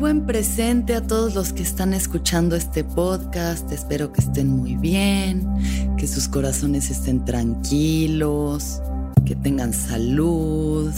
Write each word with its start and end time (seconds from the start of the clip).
buen 0.00 0.24
presente 0.24 0.94
a 0.94 1.06
todos 1.06 1.34
los 1.34 1.52
que 1.52 1.62
están 1.62 1.92
escuchando 1.92 2.56
este 2.56 2.84
podcast. 2.84 3.70
Espero 3.70 4.12
que 4.12 4.22
estén 4.22 4.48
muy 4.48 4.74
bien, 4.76 5.46
que 5.98 6.06
sus 6.06 6.26
corazones 6.26 6.90
estén 6.90 7.22
tranquilos, 7.26 8.80
que 9.26 9.36
tengan 9.36 9.74
salud, 9.74 10.90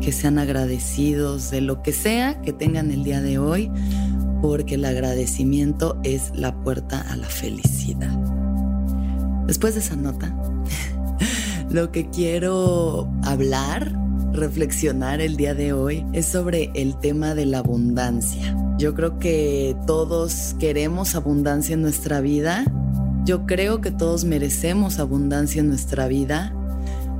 que 0.00 0.12
sean 0.12 0.38
agradecidos 0.38 1.50
de 1.50 1.60
lo 1.60 1.82
que 1.82 1.92
sea 1.92 2.40
que 2.40 2.54
tengan 2.54 2.90
el 2.90 3.04
día 3.04 3.20
de 3.20 3.38
hoy, 3.38 3.70
porque 4.40 4.76
el 4.76 4.86
agradecimiento 4.86 6.00
es 6.02 6.32
la 6.34 6.58
puerta 6.62 7.02
a 7.02 7.16
la 7.16 7.28
felicidad. 7.28 8.16
Después 9.46 9.74
de 9.74 9.80
esa 9.80 9.96
nota, 9.96 10.34
lo 11.70 11.92
que 11.92 12.08
quiero 12.08 13.10
hablar 13.24 14.07
reflexionar 14.38 15.20
el 15.20 15.36
día 15.36 15.54
de 15.54 15.72
hoy 15.72 16.06
es 16.12 16.26
sobre 16.26 16.70
el 16.74 16.98
tema 16.98 17.34
de 17.34 17.46
la 17.46 17.58
abundancia. 17.58 18.56
Yo 18.78 18.94
creo 18.94 19.18
que 19.18 19.76
todos 19.86 20.54
queremos 20.58 21.14
abundancia 21.14 21.74
en 21.74 21.82
nuestra 21.82 22.20
vida. 22.20 22.64
Yo 23.24 23.44
creo 23.44 23.80
que 23.80 23.90
todos 23.90 24.24
merecemos 24.24 24.98
abundancia 24.98 25.60
en 25.60 25.68
nuestra 25.68 26.08
vida. 26.08 26.54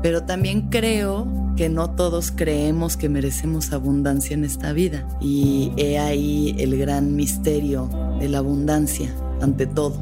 Pero 0.03 0.23
también 0.23 0.71
creo 0.71 1.27
que 1.57 1.69
no 1.69 1.91
todos 1.91 2.31
creemos 2.31 2.97
que 2.97 3.09
merecemos 3.09 3.73
abundancia 3.73 4.35
en 4.35 4.45
esta 4.45 4.73
vida. 4.73 5.07
Y 5.21 5.73
he 5.77 5.99
ahí 5.99 6.55
el 6.59 6.79
gran 6.79 7.17
misterio 7.17 7.91
de 8.21 8.29
la 8.29 8.39
abundancia 8.39 9.13
ante 9.41 9.67
todo. 9.67 9.97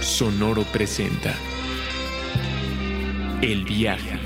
Sonoro 0.00 0.62
presenta 0.72 1.34
el 3.44 3.64
viaje 3.64 4.18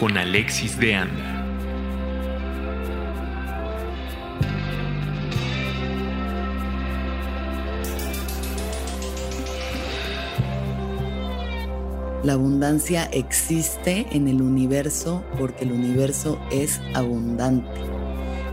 con 0.00 0.18
Alexis 0.18 0.76
de 0.76 0.96
Anda. 0.96 1.44
La 12.24 12.32
abundancia 12.32 13.04
existe 13.12 14.08
en 14.10 14.26
el 14.26 14.42
universo 14.42 15.22
porque 15.38 15.62
el 15.62 15.70
universo 15.70 16.40
es 16.50 16.80
abundante. 16.94 17.68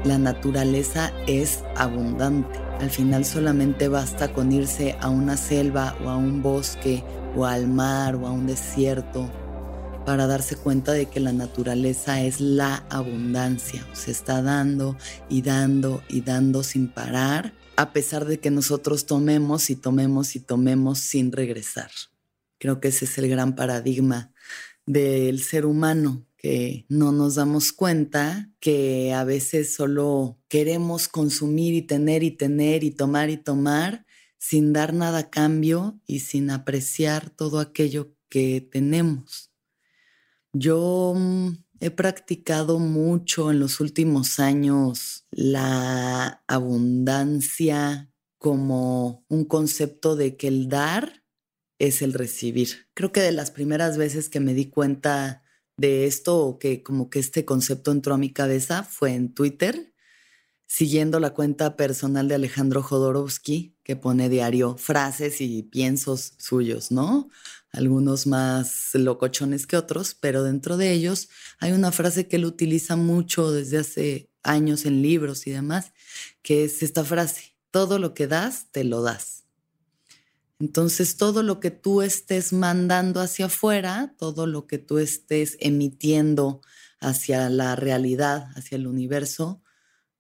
La 0.04 0.20
naturaleza 0.20 1.12
es 1.26 1.64
abundante. 1.76 2.60
Al 2.80 2.92
final 2.92 3.26
solamente 3.26 3.88
basta 3.88 4.32
con 4.32 4.52
irse 4.52 4.96
a 5.02 5.10
una 5.10 5.38
selva 5.38 5.96
o 6.06 6.10
a 6.10 6.18
un 6.18 6.44
bosque 6.44 7.04
o 7.36 7.46
al 7.46 7.68
mar 7.68 8.16
o 8.16 8.28
a 8.28 8.32
un 8.32 8.48
desierto 8.48 9.32
para 10.06 10.26
darse 10.26 10.56
cuenta 10.56 10.94
de 10.94 11.06
que 11.06 11.20
la 11.20 11.34
naturaleza 11.34 12.24
es 12.24 12.42
la 12.42 12.84
abundancia, 12.90 13.86
se 13.94 14.12
está 14.12 14.42
dando 14.42 14.98
y 15.30 15.44
dando 15.44 16.02
y 16.10 16.22
dando 16.22 16.64
sin 16.64 16.88
parar, 16.88 17.54
a 17.76 17.94
pesar 17.94 18.26
de 18.26 18.40
que 18.40 18.50
nosotros 18.50 19.06
tomemos 19.06 19.70
y 19.70 19.76
tomemos 19.76 20.36
y 20.36 20.40
tomemos 20.40 21.00
sin 21.00 21.32
regresar. 21.32 21.92
Creo 22.58 22.80
que 22.80 22.88
ese 22.88 23.06
es 23.06 23.18
el 23.20 23.30
gran 23.30 23.56
paradigma 23.56 24.34
del 24.86 25.42
ser 25.42 25.68
humano, 25.68 26.26
que 26.38 26.86
no 26.90 27.12
nos 27.12 27.36
damos 27.36 27.72
cuenta 27.72 28.50
que 28.60 29.14
a 29.14 29.24
veces 29.24 29.76
solo 29.76 30.40
queremos 30.48 31.08
consumir 31.08 31.74
y 31.76 31.84
tener 31.84 32.24
y 32.24 32.32
tener 32.32 32.84
y 32.84 32.92
tomar 32.92 33.30
y 33.30 33.38
tomar 33.38 34.06
sin 34.40 34.74
dar 34.74 34.94
nada 34.94 35.20
a 35.20 35.30
cambio 35.30 36.02
y 36.08 36.22
sin 36.22 36.50
apreciar 36.50 37.30
todo 37.30 37.60
aquello 37.60 38.16
que 38.30 38.62
tenemos. 38.62 39.52
Yo 40.54 41.14
mm, 41.16 41.50
he 41.82 41.92
practicado 41.92 42.80
mucho 42.80 43.52
en 43.52 43.60
los 43.60 43.80
últimos 43.80 44.40
años 44.40 45.28
la 45.30 46.44
abundancia 46.48 48.12
como 48.38 49.26
un 49.28 49.44
concepto 49.46 50.16
de 50.16 50.38
que 50.38 50.48
el 50.48 50.70
dar 50.70 51.24
es 51.78 52.02
el 52.02 52.14
recibir. 52.14 52.88
Creo 52.94 53.12
que 53.12 53.22
de 53.22 53.34
las 53.34 53.52
primeras 53.52 53.98
veces 53.98 54.30
que 54.30 54.40
me 54.40 54.54
di 54.54 54.70
cuenta 54.70 55.44
de 55.78 56.06
esto 56.06 56.38
o 56.40 56.60
que 56.60 56.82
como 56.82 57.10
que 57.10 57.20
este 57.20 57.46
concepto 57.46 57.92
entró 57.92 58.14
a 58.14 58.18
mi 58.18 58.32
cabeza 58.32 58.84
fue 58.84 59.14
en 59.14 59.34
Twitter 59.34 59.94
siguiendo 60.70 61.20
la 61.20 61.32
cuenta 61.32 61.76
personal 61.76 62.28
de 62.28 62.36
Alejandro 62.36 62.84
Jodorowsky, 62.84 63.76
que 63.84 63.96
pone 63.96 64.30
diario 64.30 64.78
frases 64.78 65.42
y 65.42 65.64
piensos 65.64 66.34
suyos, 66.38 66.92
¿no? 66.92 67.28
Algunos 67.72 68.28
más 68.28 68.92
locochones 68.94 69.66
que 69.66 69.78
otros, 69.78 70.14
pero 70.14 70.44
dentro 70.44 70.78
de 70.78 70.92
ellos 70.92 71.30
hay 71.60 71.72
una 71.72 71.92
frase 71.92 72.28
que 72.28 72.36
él 72.36 72.46
utiliza 72.46 72.96
mucho 72.96 73.52
desde 73.52 73.80
hace 73.80 74.30
años 74.44 74.86
en 74.86 75.02
libros 75.02 75.48
y 75.48 75.52
demás, 75.52 75.92
que 76.44 76.66
es 76.66 76.84
esta 76.84 77.04
frase, 77.04 77.56
todo 77.72 77.98
lo 77.98 78.14
que 78.14 78.28
das, 78.28 78.68
te 78.72 78.84
lo 78.84 79.02
das. 79.02 79.46
Entonces, 80.60 81.18
todo 81.18 81.42
lo 81.42 81.60
que 81.60 81.72
tú 81.72 82.04
estés 82.04 82.54
mandando 82.54 83.22
hacia 83.22 83.48
afuera, 83.48 84.14
todo 84.20 84.46
lo 84.46 84.68
que 84.68 84.78
tú 84.78 85.00
estés 85.00 85.58
emitiendo 85.62 86.62
hacia 87.00 87.50
la 87.50 87.76
realidad, 87.76 88.52
hacia 88.56 88.76
el 88.76 88.86
universo, 88.86 89.64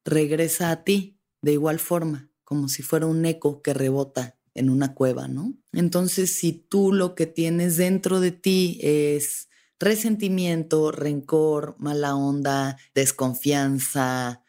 regresa 0.05 0.71
a 0.71 0.83
ti 0.83 1.19
de 1.41 1.53
igual 1.53 1.79
forma, 1.79 2.31
como 2.43 2.67
si 2.67 2.83
fuera 2.83 3.05
un 3.05 3.25
eco 3.25 3.61
que 3.61 3.73
rebota 3.73 4.37
en 4.53 4.69
una 4.69 4.93
cueva, 4.93 5.27
¿no? 5.27 5.53
Entonces, 5.71 6.35
si 6.35 6.53
tú 6.53 6.91
lo 6.91 7.15
que 7.15 7.25
tienes 7.25 7.77
dentro 7.77 8.19
de 8.19 8.31
ti 8.31 8.79
es 8.81 9.47
resentimiento, 9.79 10.91
rencor, 10.91 11.75
mala 11.79 12.15
onda, 12.15 12.77
desconfianza, 12.93 14.43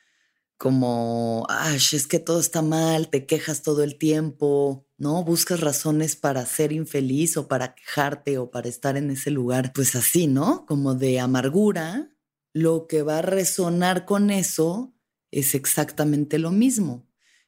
como, 0.59 1.47
ay, 1.49 1.77
es 1.77 2.07
que 2.07 2.19
todo 2.19 2.39
está 2.39 2.61
mal, 2.61 3.09
te 3.09 3.25
quejas 3.25 3.63
todo 3.63 3.83
el 3.83 3.97
tiempo, 3.97 4.87
¿no? 4.99 5.25
Buscas 5.25 5.61
razones 5.61 6.17
para 6.17 6.45
ser 6.45 6.73
infeliz 6.73 7.39
o 7.39 7.49
para 7.49 7.75
quejarte 7.75 8.37
o 8.37 8.51
para 8.51 8.69
estar 8.69 8.99
en 8.99 9.11
ese 9.11 9.31
lugar, 9.31 9.73
pues 9.73 9.95
así, 9.95 10.27
¿no? 10.27 10.67
Como 10.67 10.95
de 10.95 11.19
amargura, 11.19 12.11
lo 12.53 12.87
que 12.89 13.03
va 13.03 13.19
a 13.19 13.23
resonar 13.23 14.05
con 14.05 14.31
eso 14.31 14.93
es 15.31 15.55
exactamente 15.55 16.39
lo 16.39 16.51
mismo. 16.51 17.07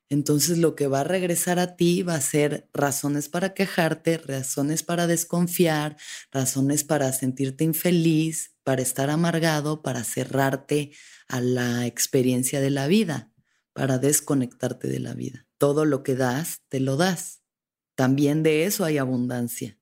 Entonces 0.09 0.59
lo 0.59 0.75
que 0.75 0.89
va 0.89 1.01
a 1.01 1.05
regresar 1.05 1.59
a 1.59 1.75
ti 1.75 2.03
va 2.03 2.17
a 2.17 2.21
ser 2.21 2.69
razones 2.75 3.31
para 3.31 3.55
quejarte, 3.55 4.19
razones 4.19 4.83
para 4.83 5.07
desconfiar, 5.07 5.97
razones 6.31 6.85
para 6.85 7.11
sentirte 7.13 7.65
infeliz, 7.65 8.55
para 8.63 8.83
estar 8.83 9.09
amargado, 9.09 9.81
para 9.81 10.05
cerrarte 10.05 10.93
a 11.29 11.41
la 11.41 11.87
experiencia 11.87 12.61
de 12.61 12.69
la 12.69 12.89
vida, 12.89 13.33
para 13.73 13.97
desconectarte 13.97 14.87
de 14.87 14.99
la 14.99 15.15
vida. 15.15 15.47
Todo 15.57 15.87
lo 15.87 16.03
que 16.03 16.15
das, 16.15 16.61
te 16.69 16.79
lo 16.79 16.99
das. 16.99 17.41
También 17.95 18.43
de 18.43 18.65
eso 18.65 18.85
hay 18.85 18.99
abundancia. 18.99 19.79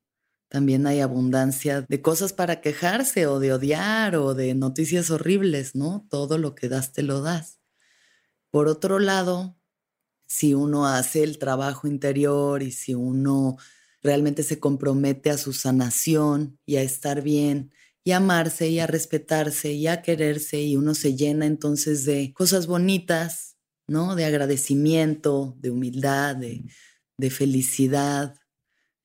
También 0.49 0.87
hay 0.87 1.01
abundancia 1.01 1.83
de 1.89 2.03
cosas 2.03 2.33
para 2.33 2.61
quejarse 2.61 3.27
o 3.27 3.39
de 3.39 3.53
odiar 3.53 4.17
o 4.17 4.35
de 4.35 4.55
noticias 4.55 5.11
horribles, 5.11 5.75
¿no? 5.75 6.07
Todo 6.11 6.39
lo 6.39 6.55
que 6.55 6.69
das, 6.69 6.93
te 6.93 7.03
lo 7.03 7.21
das. 7.21 7.60
Por 8.51 8.69
otro 8.69 8.99
lado, 8.99 9.57
si 10.27 10.55
uno 10.55 10.87
hace 10.87 11.23
el 11.23 11.39
trabajo 11.39 11.89
interior 11.89 12.63
y 12.63 12.73
si 12.73 12.95
uno 12.95 13.57
realmente 14.03 14.43
se 14.43 14.59
compromete 14.61 15.31
a 15.31 15.39
su 15.39 15.53
sanación 15.53 16.59
y 16.67 16.77
a 16.77 16.83
estar 16.83 17.23
bien 17.23 17.73
y 18.05 18.13
a 18.13 18.19
amarse 18.19 18.69
y 18.69 18.81
a 18.81 18.87
respetarse 18.87 19.73
y 19.73 19.87
a 19.87 20.03
quererse 20.03 20.61
y 20.63 20.77
uno 20.77 20.95
se 20.95 21.17
llena 21.17 21.47
entonces 21.47 22.05
de 22.05 22.33
cosas 22.33 22.67
bonitas, 22.67 23.57
¿no? 23.87 24.17
De 24.17 24.25
agradecimiento, 24.25 25.57
de 25.59 25.71
humildad, 25.71 26.37
de, 26.37 26.65
de 27.19 27.31
felicidad. 27.31 28.37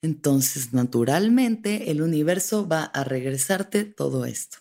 Entonces, 0.02 0.74
naturalmente, 0.74 1.92
el 1.92 2.02
universo 2.02 2.68
va 2.68 2.84
a 2.86 3.04
regresarte 3.04 3.86
todo 3.86 4.26
esto 4.26 4.60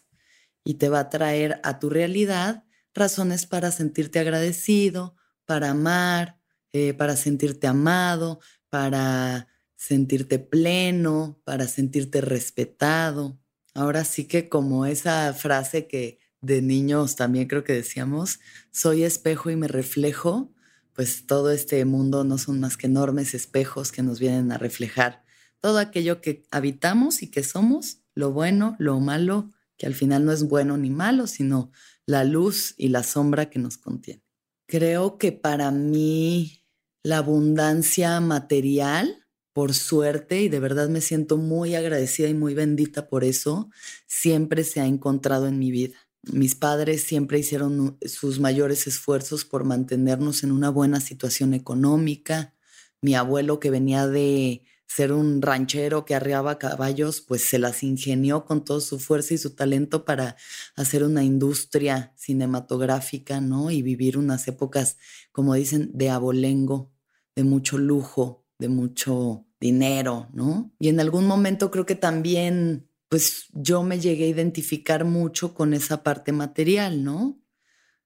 y 0.64 0.74
te 0.74 0.88
va 0.88 1.00
a 1.00 1.10
traer 1.10 1.60
a 1.62 1.78
tu 1.78 1.90
realidad 1.90 2.64
razones 2.94 3.46
para 3.46 3.70
sentirte 3.70 4.18
agradecido, 4.18 5.16
para 5.46 5.70
amar, 5.70 6.38
eh, 6.72 6.94
para 6.94 7.16
sentirte 7.16 7.66
amado, 7.66 8.40
para 8.70 9.48
sentirte 9.76 10.38
pleno, 10.38 11.40
para 11.44 11.68
sentirte 11.68 12.20
respetado. 12.20 13.38
Ahora 13.74 14.04
sí 14.04 14.24
que 14.24 14.48
como 14.48 14.86
esa 14.86 15.32
frase 15.34 15.86
que 15.86 16.18
de 16.40 16.62
niños 16.62 17.16
también 17.16 17.48
creo 17.48 17.64
que 17.64 17.72
decíamos, 17.72 18.40
soy 18.70 19.02
espejo 19.02 19.50
y 19.50 19.56
me 19.56 19.68
reflejo, 19.68 20.52
pues 20.92 21.26
todo 21.26 21.50
este 21.50 21.84
mundo 21.84 22.24
no 22.24 22.38
son 22.38 22.60
más 22.60 22.76
que 22.76 22.86
enormes 22.86 23.34
espejos 23.34 23.90
que 23.92 24.02
nos 24.02 24.20
vienen 24.20 24.52
a 24.52 24.58
reflejar 24.58 25.24
todo 25.64 25.78
aquello 25.78 26.20
que 26.20 26.44
habitamos 26.50 27.22
y 27.22 27.30
que 27.30 27.42
somos, 27.42 28.02
lo 28.14 28.32
bueno, 28.32 28.76
lo 28.78 29.00
malo, 29.00 29.48
que 29.78 29.86
al 29.86 29.94
final 29.94 30.26
no 30.26 30.30
es 30.30 30.42
bueno 30.42 30.76
ni 30.76 30.90
malo, 30.90 31.26
sino 31.26 31.72
la 32.06 32.24
luz 32.24 32.74
y 32.76 32.88
la 32.88 33.02
sombra 33.02 33.50
que 33.50 33.58
nos 33.58 33.78
contiene. 33.78 34.22
Creo 34.66 35.18
que 35.18 35.32
para 35.32 35.70
mí 35.70 36.62
la 37.02 37.18
abundancia 37.18 38.18
material, 38.20 39.26
por 39.52 39.74
suerte, 39.74 40.42
y 40.42 40.48
de 40.48 40.58
verdad 40.58 40.88
me 40.88 41.00
siento 41.00 41.36
muy 41.36 41.74
agradecida 41.74 42.28
y 42.28 42.34
muy 42.34 42.54
bendita 42.54 43.08
por 43.08 43.24
eso, 43.24 43.70
siempre 44.06 44.64
se 44.64 44.80
ha 44.80 44.86
encontrado 44.86 45.46
en 45.46 45.58
mi 45.58 45.70
vida. 45.70 45.98
Mis 46.22 46.54
padres 46.54 47.02
siempre 47.02 47.38
hicieron 47.38 47.98
sus 48.06 48.40
mayores 48.40 48.86
esfuerzos 48.86 49.44
por 49.44 49.64
mantenernos 49.64 50.42
en 50.42 50.52
una 50.52 50.70
buena 50.70 51.00
situación 51.00 51.52
económica. 51.52 52.54
Mi 53.02 53.14
abuelo 53.14 53.60
que 53.60 53.70
venía 53.70 54.06
de 54.06 54.62
ser 54.94 55.12
un 55.12 55.42
ranchero 55.42 56.04
que 56.04 56.14
arreaba 56.14 56.56
caballos, 56.56 57.20
pues 57.20 57.48
se 57.48 57.58
las 57.58 57.82
ingenió 57.82 58.44
con 58.44 58.64
toda 58.64 58.80
su 58.80 59.00
fuerza 59.00 59.34
y 59.34 59.38
su 59.38 59.50
talento 59.56 60.04
para 60.04 60.36
hacer 60.76 61.02
una 61.02 61.24
industria 61.24 62.12
cinematográfica, 62.16 63.40
¿no? 63.40 63.72
Y 63.72 63.82
vivir 63.82 64.16
unas 64.16 64.46
épocas, 64.46 64.96
como 65.32 65.54
dicen, 65.54 65.90
de 65.94 66.10
abolengo, 66.10 66.92
de 67.34 67.42
mucho 67.42 67.76
lujo, 67.76 68.46
de 68.60 68.68
mucho 68.68 69.44
dinero, 69.58 70.28
¿no? 70.32 70.72
Y 70.78 70.90
en 70.90 71.00
algún 71.00 71.26
momento 71.26 71.72
creo 71.72 71.86
que 71.86 71.96
también, 71.96 72.88
pues 73.08 73.46
yo 73.52 73.82
me 73.82 73.98
llegué 73.98 74.26
a 74.26 74.28
identificar 74.28 75.04
mucho 75.04 75.54
con 75.54 75.74
esa 75.74 76.04
parte 76.04 76.30
material, 76.30 77.02
¿no? 77.02 77.42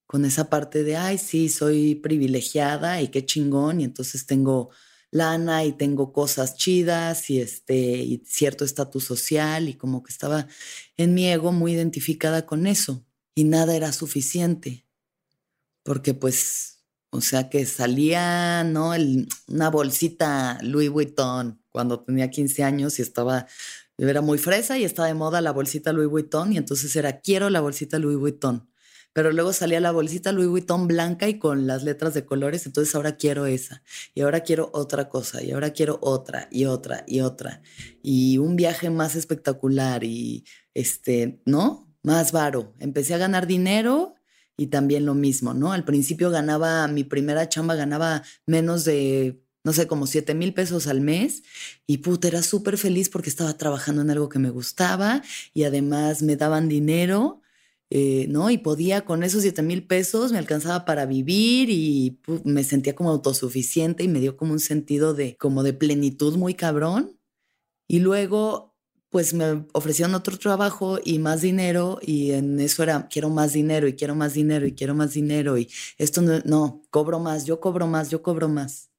Con 0.06 0.25
esa 0.25 0.49
parte 0.49 0.84
de, 0.84 0.96
ay, 0.96 1.19
sí, 1.19 1.50
soy 1.50 1.96
privilegiada 1.96 3.02
y 3.02 3.08
qué 3.08 3.26
chingón, 3.26 3.82
y 3.82 3.84
entonces 3.84 4.25
tengo 4.25 4.70
lana 5.10 5.64
y 5.64 5.72
tengo 5.72 6.12
cosas 6.12 6.56
chidas 6.56 7.31
y 7.31 7.40
este 7.40 7.76
y 7.76 8.22
cierto 8.26 8.64
estatus 8.64 9.05
social 9.05 9.69
y 9.69 9.75
como 9.75 10.02
que 10.02 10.12
estaba 10.12 10.46
en 10.96 11.14
mi 11.14 11.28
ego 11.28 11.52
muy 11.52 11.72
identificada 11.72 12.46
con 12.46 12.66
eso 12.66 13.05
y 13.34 13.44
nada 13.44 13.75
era 13.75 13.93
suficiente. 13.93 14.87
Porque 15.82 16.14
pues 16.14 16.84
o 17.10 17.20
sea 17.20 17.49
que 17.49 17.64
salía 17.64 18.64
no 18.64 18.93
una 19.49 19.70
bolsita 19.70 20.58
Louis 20.62 20.90
Vuitton 20.90 21.62
cuando 21.70 22.00
tenía 22.00 22.31
15 22.31 22.64
años 22.64 22.99
y 22.99 23.02
estaba 23.02 23.46
era 23.96 24.20
muy 24.20 24.38
fresa 24.38 24.78
y 24.78 24.84
estaba 24.84 25.08
de 25.08 25.14
moda 25.14 25.40
la 25.40 25.52
bolsita 25.52 25.93
Louis 25.93 26.08
Vuitton 26.08 26.52
y 26.52 26.58
entonces 26.58 26.94
era 26.96 27.20
quiero 27.20 27.50
la 27.50 27.60
bolsita 27.60 27.99
Louis 27.99 28.19
Vuitton 28.19 28.69
pero 29.12 29.32
luego 29.32 29.52
salía 29.52 29.81
la 29.81 29.90
bolsita 29.90 30.32
Louis 30.32 30.49
Vuitton 30.49 30.87
blanca 30.87 31.28
y 31.28 31.38
con 31.38 31.66
las 31.66 31.82
letras 31.82 32.14
de 32.14 32.25
colores, 32.25 32.66
entonces 32.66 32.94
ahora 32.94 33.16
quiero 33.16 33.46
esa, 33.46 33.82
y 34.14 34.20
ahora 34.20 34.40
quiero 34.40 34.70
otra 34.72 35.08
cosa, 35.08 35.43
y 35.43 35.50
ahora 35.52 35.70
quiero 35.72 35.99
otra, 36.02 36.49
y 36.50 36.66
otra, 36.66 37.05
y 37.06 37.20
otra, 37.20 37.62
y 38.02 38.38
un 38.38 38.56
viaje 38.56 38.90
más 38.90 39.16
espectacular, 39.16 40.05
y 40.05 40.44
este, 40.75 41.40
¿no? 41.44 41.93
Más 42.02 42.32
varo. 42.32 42.75
Empecé 42.78 43.14
a 43.14 43.19
ganar 43.19 43.46
dinero 43.46 44.14
y 44.56 44.69
también 44.69 45.05
lo 45.05 45.14
mismo, 45.14 45.55
¿no? 45.55 45.72
Al 45.72 45.84
principio 45.84 46.31
ganaba, 46.31 46.87
mi 46.88 47.05
primera 47.05 47.49
chamba 47.49 47.75
ganaba 47.75 48.22
menos 48.46 48.84
de 48.84 49.43
no 49.64 49.75
sé, 49.75 49.87
como 49.87 50.06
7 50.06 50.34
mil 50.34 50.55
pesos 50.55 50.87
al 50.87 51.02
mes. 51.02 51.43
Y 51.87 51.99
puta, 51.99 52.28
era 52.28 52.43
súper 52.43 52.78
feliz 52.78 53.10
porque 53.10 53.28
estaba 53.28 53.52
trabajando 53.58 54.00
en 54.00 54.10
algo 54.10 54.28
que 54.31 54.38
me 54.38 54.49
gustaba 54.49 55.22
y 55.52 55.64
además 55.64 56.22
me 56.22 56.37
daban 56.37 56.69
dinero 56.69 57.43
eh, 57.90 58.26
¿no? 58.29 58.50
Y 58.50 58.58
podía 58.58 59.05
con 59.05 59.23
esos 59.23 59.43
7 59.43 59.62
mil 59.62 59.87
pesos, 59.87 60.32
me 60.32 60.38
alcanzaba 60.38 60.85
para 60.85 61.06
vivir 61.06 61.70
y 61.70 62.20
me 62.44 62.62
sentía 62.64 62.94
como 62.94 63.11
autosuficiente 63.11 64.05
y 64.05 64.08
me 64.08 64.20
dio 64.20 64.37
como 64.37 64.52
un 64.52 64.61
sentido 64.61 65.14
de, 65.14 65.37
como 65.37 65.62
de 65.62 65.73
plenitud 65.73 66.37
muy 66.37 66.55
cabrón. 66.55 67.19
Y 67.88 68.00
luego, 68.00 68.76
pues 69.11 69.32
me 69.35 69.67
ofrecieron 69.73 70.14
otro 70.14 70.38
trabajo 70.38 70.99
y 71.02 71.19
más 71.19 71.40
dinero 71.40 71.99
y 72.02 72.32
en 72.32 72.61
eso 72.61 72.82
era, 72.82 73.08
quiero 73.08 73.31
más 73.31 73.55
dinero 73.55 73.88
y 73.88 73.94
quiero 73.94 74.14
más 74.14 74.34
dinero 74.34 74.67
y 74.67 74.75
quiero 74.75 74.94
más 74.94 75.14
dinero 75.14 75.56
y 75.58 75.70
esto 75.96 76.20
no, 76.20 76.41
no, 76.44 76.82
cobro 76.91 77.19
más, 77.19 77.46
yo 77.46 77.61
cobro 77.61 77.87
más, 77.87 78.11
yo 78.11 78.23
cobro 78.23 78.49
más. 78.49 78.91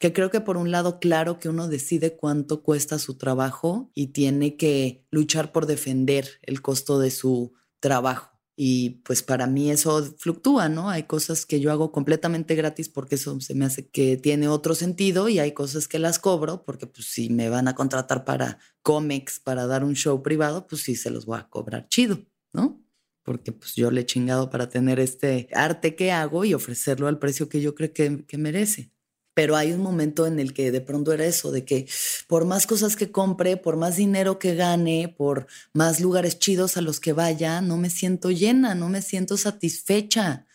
Que 0.00 0.12
creo 0.12 0.30
que 0.30 0.40
por 0.40 0.56
un 0.56 0.70
lado, 0.70 1.00
claro 1.00 1.38
que 1.40 1.48
uno 1.48 1.68
decide 1.68 2.16
cuánto 2.16 2.62
cuesta 2.62 2.98
su 2.98 3.16
trabajo 3.16 3.90
y 3.94 4.08
tiene 4.08 4.56
que 4.56 5.04
luchar 5.10 5.52
por 5.52 5.66
defender 5.66 6.40
el 6.42 6.62
costo 6.62 6.98
de 7.00 7.10
su 7.10 7.52
trabajo. 7.80 8.38
Y 8.60 9.02
pues 9.04 9.22
para 9.22 9.46
mí 9.46 9.70
eso 9.70 10.02
fluctúa, 10.18 10.68
¿no? 10.68 10.90
Hay 10.90 11.04
cosas 11.04 11.46
que 11.46 11.60
yo 11.60 11.70
hago 11.70 11.92
completamente 11.92 12.56
gratis 12.56 12.88
porque 12.88 13.14
eso 13.14 13.40
se 13.40 13.54
me 13.54 13.64
hace 13.64 13.88
que 13.88 14.16
tiene 14.16 14.48
otro 14.48 14.74
sentido 14.74 15.28
y 15.28 15.38
hay 15.38 15.52
cosas 15.52 15.86
que 15.86 16.00
las 16.00 16.18
cobro 16.18 16.64
porque 16.64 16.88
pues 16.88 17.06
si 17.06 17.30
me 17.30 17.48
van 17.50 17.68
a 17.68 17.76
contratar 17.76 18.24
para 18.24 18.58
cómics, 18.82 19.38
para 19.38 19.68
dar 19.68 19.84
un 19.84 19.94
show 19.94 20.24
privado, 20.24 20.66
pues 20.66 20.82
sí 20.82 20.96
se 20.96 21.10
los 21.10 21.24
voy 21.24 21.38
a 21.38 21.48
cobrar 21.48 21.88
chido, 21.88 22.26
¿no? 22.52 22.84
Porque 23.22 23.52
pues 23.52 23.76
yo 23.76 23.92
le 23.92 24.00
he 24.00 24.06
chingado 24.06 24.50
para 24.50 24.68
tener 24.68 24.98
este 24.98 25.48
arte 25.52 25.94
que 25.94 26.10
hago 26.10 26.44
y 26.44 26.52
ofrecerlo 26.52 27.06
al 27.06 27.20
precio 27.20 27.48
que 27.48 27.60
yo 27.60 27.76
creo 27.76 27.92
que, 27.92 28.24
que 28.26 28.38
merece 28.38 28.90
pero 29.38 29.54
hay 29.54 29.70
un 29.70 29.82
momento 29.82 30.26
en 30.26 30.40
el 30.40 30.52
que 30.52 30.72
de 30.72 30.80
pronto 30.80 31.12
era 31.12 31.24
eso, 31.24 31.52
de 31.52 31.64
que 31.64 31.86
por 32.26 32.44
más 32.44 32.66
cosas 32.66 32.96
que 32.96 33.12
compre, 33.12 33.56
por 33.56 33.76
más 33.76 33.94
dinero 33.94 34.40
que 34.40 34.56
gane, 34.56 35.14
por 35.16 35.46
más 35.72 36.00
lugares 36.00 36.40
chidos 36.40 36.76
a 36.76 36.80
los 36.80 36.98
que 36.98 37.12
vaya, 37.12 37.60
no 37.60 37.76
me 37.76 37.88
siento 37.88 38.32
llena, 38.32 38.74
no 38.74 38.88
me 38.88 39.00
siento 39.00 39.36
satisfecha. 39.36 40.48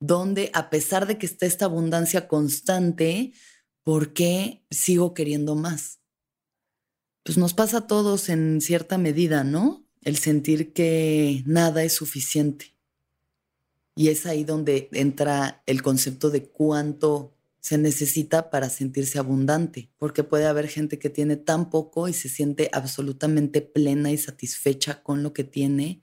Donde 0.00 0.50
a 0.52 0.68
pesar 0.68 1.06
de 1.06 1.16
que 1.16 1.24
está 1.24 1.46
esta 1.46 1.64
abundancia 1.64 2.28
constante, 2.28 3.32
¿por 3.82 4.12
qué 4.12 4.66
sigo 4.70 5.14
queriendo 5.14 5.54
más? 5.54 6.00
Pues 7.22 7.38
nos 7.38 7.54
pasa 7.54 7.78
a 7.78 7.86
todos 7.86 8.28
en 8.28 8.60
cierta 8.60 8.98
medida, 8.98 9.44
¿no? 9.44 9.88
El 10.02 10.18
sentir 10.18 10.74
que 10.74 11.42
nada 11.46 11.84
es 11.84 11.94
suficiente. 11.94 12.76
Y 13.94 14.08
es 14.08 14.26
ahí 14.26 14.44
donde 14.44 14.90
entra 14.92 15.62
el 15.64 15.80
concepto 15.80 16.28
de 16.28 16.46
cuánto 16.50 17.35
se 17.66 17.78
necesita 17.78 18.48
para 18.48 18.70
sentirse 18.70 19.18
abundante, 19.18 19.90
porque 19.98 20.22
puede 20.22 20.46
haber 20.46 20.68
gente 20.68 21.00
que 21.00 21.10
tiene 21.10 21.36
tan 21.36 21.68
poco 21.68 22.06
y 22.06 22.12
se 22.12 22.28
siente 22.28 22.70
absolutamente 22.72 23.60
plena 23.60 24.12
y 24.12 24.18
satisfecha 24.18 25.02
con 25.02 25.24
lo 25.24 25.32
que 25.32 25.42
tiene. 25.42 26.00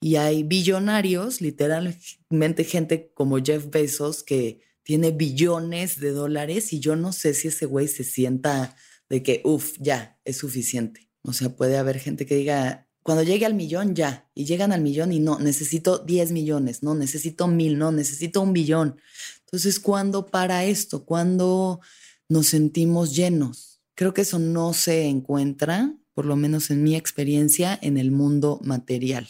Y 0.00 0.16
hay 0.16 0.42
billonarios, 0.42 1.40
literalmente 1.40 2.64
gente 2.64 3.12
como 3.14 3.38
Jeff 3.38 3.70
Bezos, 3.70 4.24
que 4.24 4.62
tiene 4.82 5.12
billones 5.12 6.00
de 6.00 6.10
dólares 6.10 6.72
y 6.72 6.80
yo 6.80 6.96
no 6.96 7.12
sé 7.12 7.34
si 7.34 7.46
ese 7.46 7.66
güey 7.66 7.86
se 7.86 8.02
sienta 8.02 8.74
de 9.08 9.22
que, 9.22 9.42
uff, 9.44 9.76
ya, 9.78 10.18
es 10.24 10.38
suficiente. 10.38 11.08
O 11.22 11.32
sea, 11.32 11.50
puede 11.50 11.76
haber 11.76 12.00
gente 12.00 12.26
que 12.26 12.34
diga, 12.34 12.88
cuando 13.06 13.22
llegue 13.22 13.46
al 13.46 13.54
millón, 13.54 13.94
ya, 13.94 14.28
y 14.34 14.44
llegan 14.44 14.72
al 14.72 14.80
millón 14.80 15.12
y 15.12 15.20
no, 15.20 15.38
necesito 15.38 15.98
10 15.98 16.32
millones, 16.32 16.82
no, 16.82 16.96
necesito 16.96 17.46
mil, 17.46 17.78
no, 17.78 17.92
necesito 17.92 18.40
un 18.40 18.52
billón. 18.52 19.00
Entonces, 19.46 19.78
¿cuándo 19.78 20.26
para 20.26 20.64
esto? 20.64 21.04
¿Cuándo 21.04 21.80
nos 22.28 22.48
sentimos 22.48 23.14
llenos? 23.14 23.80
Creo 23.94 24.12
que 24.12 24.22
eso 24.22 24.38
no 24.38 24.72
se 24.72 25.06
encuentra, 25.06 25.96
por 26.14 26.26
lo 26.26 26.36
menos 26.36 26.70
en 26.70 26.82
mi 26.82 26.96
experiencia, 26.96 27.78
en 27.80 27.96
el 27.96 28.10
mundo 28.10 28.60
material. 28.64 29.28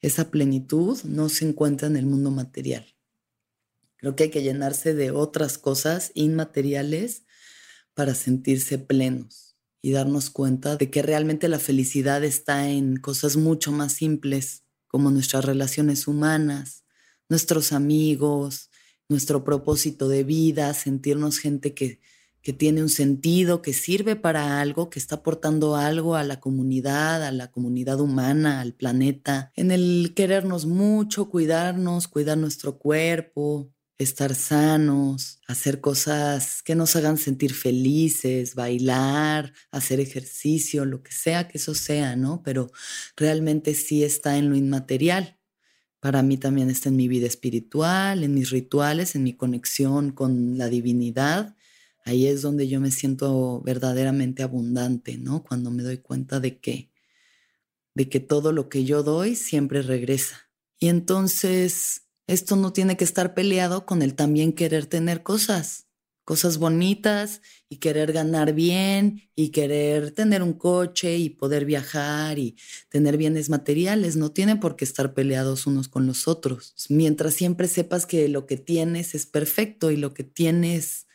Esa 0.00 0.30
plenitud 0.30 0.98
no 1.04 1.28
se 1.28 1.48
encuentra 1.48 1.88
en 1.88 1.96
el 1.96 2.04
mundo 2.04 2.30
material. 2.30 2.84
Creo 3.96 4.16
que 4.16 4.24
hay 4.24 4.30
que 4.30 4.42
llenarse 4.42 4.92
de 4.92 5.12
otras 5.12 5.56
cosas 5.56 6.10
inmateriales 6.14 7.22
para 7.94 8.14
sentirse 8.14 8.78
plenos 8.78 9.56
y 9.80 9.92
darnos 9.92 10.30
cuenta 10.30 10.76
de 10.76 10.90
que 10.90 11.02
realmente 11.02 11.48
la 11.48 11.58
felicidad 11.58 12.24
está 12.24 12.68
en 12.68 12.96
cosas 12.96 13.36
mucho 13.36 13.70
más 13.70 13.92
simples, 13.92 14.64
como 14.88 15.10
nuestras 15.10 15.44
relaciones 15.44 16.06
humanas, 16.08 16.84
nuestros 17.28 17.72
amigos, 17.72 18.70
nuestro 19.08 19.44
propósito 19.44 20.08
de 20.08 20.24
vida, 20.24 20.72
sentirnos 20.74 21.38
gente 21.38 21.74
que, 21.74 22.00
que 22.42 22.52
tiene 22.52 22.82
un 22.82 22.90
sentido, 22.90 23.62
que 23.62 23.72
sirve 23.72 24.16
para 24.16 24.60
algo, 24.60 24.90
que 24.90 24.98
está 24.98 25.16
aportando 25.16 25.76
algo 25.76 26.14
a 26.14 26.24
la 26.24 26.40
comunidad, 26.40 27.24
a 27.24 27.32
la 27.32 27.50
comunidad 27.50 28.00
humana, 28.00 28.60
al 28.60 28.74
planeta, 28.74 29.50
en 29.56 29.70
el 29.70 30.12
querernos 30.14 30.66
mucho, 30.66 31.30
cuidarnos, 31.30 32.06
cuidar 32.06 32.36
nuestro 32.36 32.78
cuerpo, 32.78 33.70
estar 33.98 34.34
sanos, 34.34 35.40
hacer 35.46 35.80
cosas 35.80 36.62
que 36.62 36.74
nos 36.74 36.96
hagan 36.96 37.16
sentir 37.16 37.54
felices, 37.54 38.54
bailar, 38.54 39.52
hacer 39.70 40.00
ejercicio, 40.00 40.84
lo 40.84 41.02
que 41.02 41.12
sea 41.12 41.48
que 41.48 41.58
eso 41.58 41.74
sea, 41.74 42.16
¿no? 42.16 42.42
Pero 42.42 42.70
realmente 43.16 43.74
sí 43.74 44.02
está 44.04 44.36
en 44.36 44.50
lo 44.50 44.56
inmaterial 44.56 45.38
para 46.04 46.22
mí 46.22 46.36
también 46.36 46.68
está 46.68 46.90
en 46.90 46.96
mi 46.96 47.08
vida 47.08 47.26
espiritual, 47.26 48.24
en 48.24 48.34
mis 48.34 48.50
rituales, 48.50 49.14
en 49.14 49.22
mi 49.22 49.32
conexión 49.32 50.12
con 50.12 50.58
la 50.58 50.68
divinidad. 50.68 51.56
Ahí 52.04 52.26
es 52.26 52.42
donde 52.42 52.68
yo 52.68 52.78
me 52.78 52.90
siento 52.90 53.62
verdaderamente 53.62 54.42
abundante, 54.42 55.16
¿no? 55.16 55.42
Cuando 55.42 55.70
me 55.70 55.82
doy 55.82 55.96
cuenta 55.96 56.40
de 56.40 56.60
que 56.60 56.90
de 57.94 58.10
que 58.10 58.20
todo 58.20 58.52
lo 58.52 58.68
que 58.68 58.84
yo 58.84 59.02
doy 59.02 59.34
siempre 59.34 59.80
regresa. 59.80 60.50
Y 60.78 60.88
entonces 60.88 62.02
esto 62.26 62.54
no 62.56 62.74
tiene 62.74 62.98
que 62.98 63.04
estar 63.04 63.32
peleado 63.32 63.86
con 63.86 64.02
el 64.02 64.14
también 64.14 64.52
querer 64.52 64.84
tener 64.84 65.22
cosas 65.22 65.83
cosas 66.24 66.58
bonitas 66.58 67.42
y 67.68 67.76
querer 67.76 68.12
ganar 68.12 68.54
bien 68.54 69.22
y 69.34 69.50
querer 69.50 70.10
tener 70.10 70.42
un 70.42 70.54
coche 70.54 71.18
y 71.18 71.30
poder 71.30 71.64
viajar 71.64 72.38
y 72.38 72.56
tener 72.88 73.16
bienes 73.16 73.50
materiales. 73.50 74.16
No 74.16 74.32
tienen 74.32 74.60
por 74.60 74.76
qué 74.76 74.84
estar 74.84 75.14
peleados 75.14 75.66
unos 75.66 75.88
con 75.88 76.06
los 76.06 76.26
otros. 76.26 76.74
Mientras 76.88 77.34
siempre 77.34 77.68
sepas 77.68 78.06
que 78.06 78.28
lo 78.28 78.46
que 78.46 78.56
tienes 78.56 79.14
es 79.14 79.26
perfecto 79.26 79.90
y 79.90 79.96
lo 79.96 80.14
que 80.14 80.24
tienes 80.24 81.06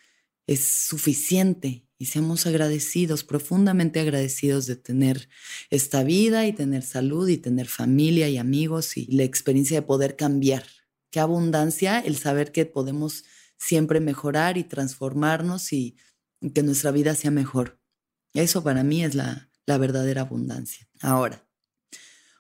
es 0.48 0.64
suficiente 0.66 1.86
y 1.98 2.06
seamos 2.06 2.48
agradecidos, 2.48 3.24
profundamente 3.24 4.00
agradecidos 4.00 4.68
de 4.68 4.78
tener 4.78 5.28
esta 5.70 6.04
vida 6.04 6.48
y 6.48 6.54
tener 6.54 6.84
salud 6.84 7.28
y 7.28 7.38
tener 7.38 7.68
familia 7.68 8.30
y 8.30 8.38
amigos 8.38 8.96
y 8.96 9.06
la 9.12 9.24
experiencia 9.24 9.82
de 9.82 9.86
poder 9.86 10.16
cambiar. 10.16 10.64
Qué 11.12 11.20
abundancia 11.20 12.00
el 12.00 12.16
saber 12.16 12.52
que 12.52 12.66
podemos 12.66 13.26
siempre 13.60 14.00
mejorar 14.00 14.58
y 14.58 14.64
transformarnos 14.64 15.74
y 15.74 15.98
que 16.54 16.64
nuestra 16.64 16.92
vida 16.92 17.14
sea 17.14 17.30
mejor. 17.30 17.80
Eso 18.34 18.64
para 18.64 18.84
mí 18.84 19.04
es 19.04 19.14
la, 19.14 19.52
la 19.66 19.78
verdadera 19.78 20.22
abundancia. 20.22 20.88
Ahora, 21.02 21.46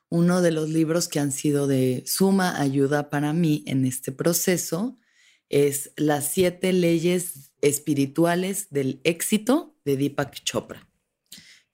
uno 0.09 0.41
de 0.41 0.51
los 0.51 0.69
libros 0.69 1.07
que 1.07 1.19
han 1.19 1.31
sido 1.31 1.67
de 1.67 2.03
suma 2.07 2.59
ayuda 2.59 3.09
para 3.09 3.33
mí 3.33 3.63
en 3.67 3.85
este 3.85 4.11
proceso 4.11 4.97
es 5.49 5.91
Las 5.95 6.31
siete 6.31 6.73
leyes 6.73 7.51
espirituales 7.61 8.67
del 8.69 9.01
éxito 9.03 9.75
de 9.83 9.97
Deepak 9.97 10.43
Chopra. 10.43 10.87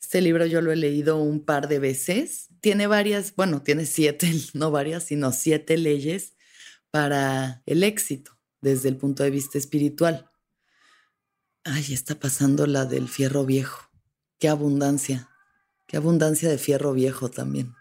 Este 0.02 0.22
libro 0.22 0.46
yo 0.46 0.62
lo 0.62 0.72
he 0.72 0.76
leído 0.76 1.18
un 1.18 1.44
par 1.44 1.68
de 1.68 1.80
veces. 1.80 2.48
Tiene 2.62 2.88
varias, 2.88 3.36
bueno, 3.36 3.62
tiene 3.62 3.86
siete, 3.86 4.32
no 4.54 4.72
varias, 4.72 5.04
sino 5.04 5.32
siete 5.32 5.78
leyes 5.78 6.36
para 6.90 7.64
el 7.66 7.84
éxito 7.84 8.35
desde 8.62 8.90
el 8.90 8.98
punto 8.98 9.24
de 9.24 9.30
vista 9.30 9.58
espiritual. 9.58 10.32
Ay, 11.64 11.94
está 11.94 12.20
pasando 12.20 12.68
la 12.68 12.86
del 12.86 13.10
fierro 13.10 13.46
viejo. 13.46 13.90
Qué 14.40 14.50
abundancia, 14.50 15.30
qué 15.88 15.98
abundancia 15.98 16.50
de 16.50 16.58
fierro 16.58 16.94
viejo 16.94 17.30
también. 17.30 17.74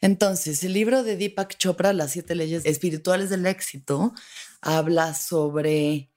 Entonces, 0.00 0.64
el 0.64 0.72
libro 0.72 1.04
de 1.04 1.16
Deepak 1.16 1.56
Chopra, 1.58 1.92
Las 1.92 2.10
siete 2.10 2.34
leyes 2.34 2.64
espirituales 2.66 3.30
del 3.30 3.46
éxito, 3.46 4.12
habla 4.60 5.14
sobre 5.14 6.10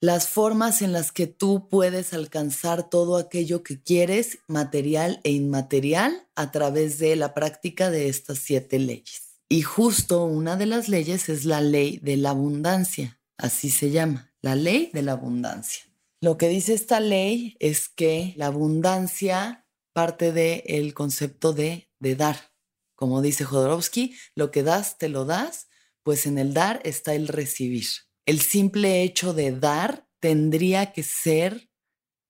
las 0.00 0.28
formas 0.28 0.82
en 0.82 0.92
las 0.92 1.12
que 1.12 1.26
tú 1.26 1.68
puedes 1.68 2.12
alcanzar 2.12 2.88
todo 2.88 3.16
aquello 3.16 3.62
que 3.62 3.80
quieres, 3.80 4.38
material 4.46 5.20
e 5.22 5.30
inmaterial, 5.30 6.26
a 6.34 6.50
través 6.50 6.98
de 6.98 7.16
la 7.16 7.34
práctica 7.34 7.90
de 7.90 8.08
estas 8.08 8.38
siete 8.38 8.78
leyes. 8.78 9.27
Y 9.48 9.62
justo 9.62 10.24
una 10.24 10.56
de 10.56 10.66
las 10.66 10.88
leyes 10.88 11.28
es 11.28 11.44
la 11.44 11.60
ley 11.60 11.98
de 12.02 12.18
la 12.18 12.30
abundancia, 12.30 13.18
así 13.38 13.70
se 13.70 13.90
llama, 13.90 14.32
la 14.42 14.54
ley 14.54 14.90
de 14.92 15.02
la 15.02 15.12
abundancia. 15.12 15.84
Lo 16.20 16.36
que 16.36 16.48
dice 16.48 16.74
esta 16.74 17.00
ley 17.00 17.56
es 17.60 17.88
que 17.88 18.34
la 18.36 18.46
abundancia 18.46 19.66
parte 19.94 20.32
del 20.32 20.92
concepto 20.92 21.52
de, 21.52 21.90
de 21.98 22.14
dar. 22.14 22.52
Como 22.94 23.22
dice 23.22 23.44
Jodorowsky, 23.44 24.14
lo 24.34 24.50
que 24.50 24.62
das, 24.62 24.98
te 24.98 25.08
lo 25.08 25.24
das, 25.24 25.68
pues 26.02 26.26
en 26.26 26.38
el 26.38 26.52
dar 26.52 26.80
está 26.84 27.14
el 27.14 27.28
recibir. 27.28 27.86
El 28.26 28.40
simple 28.40 29.02
hecho 29.02 29.32
de 29.32 29.52
dar 29.52 30.08
tendría 30.20 30.92
que 30.92 31.02
ser 31.02 31.70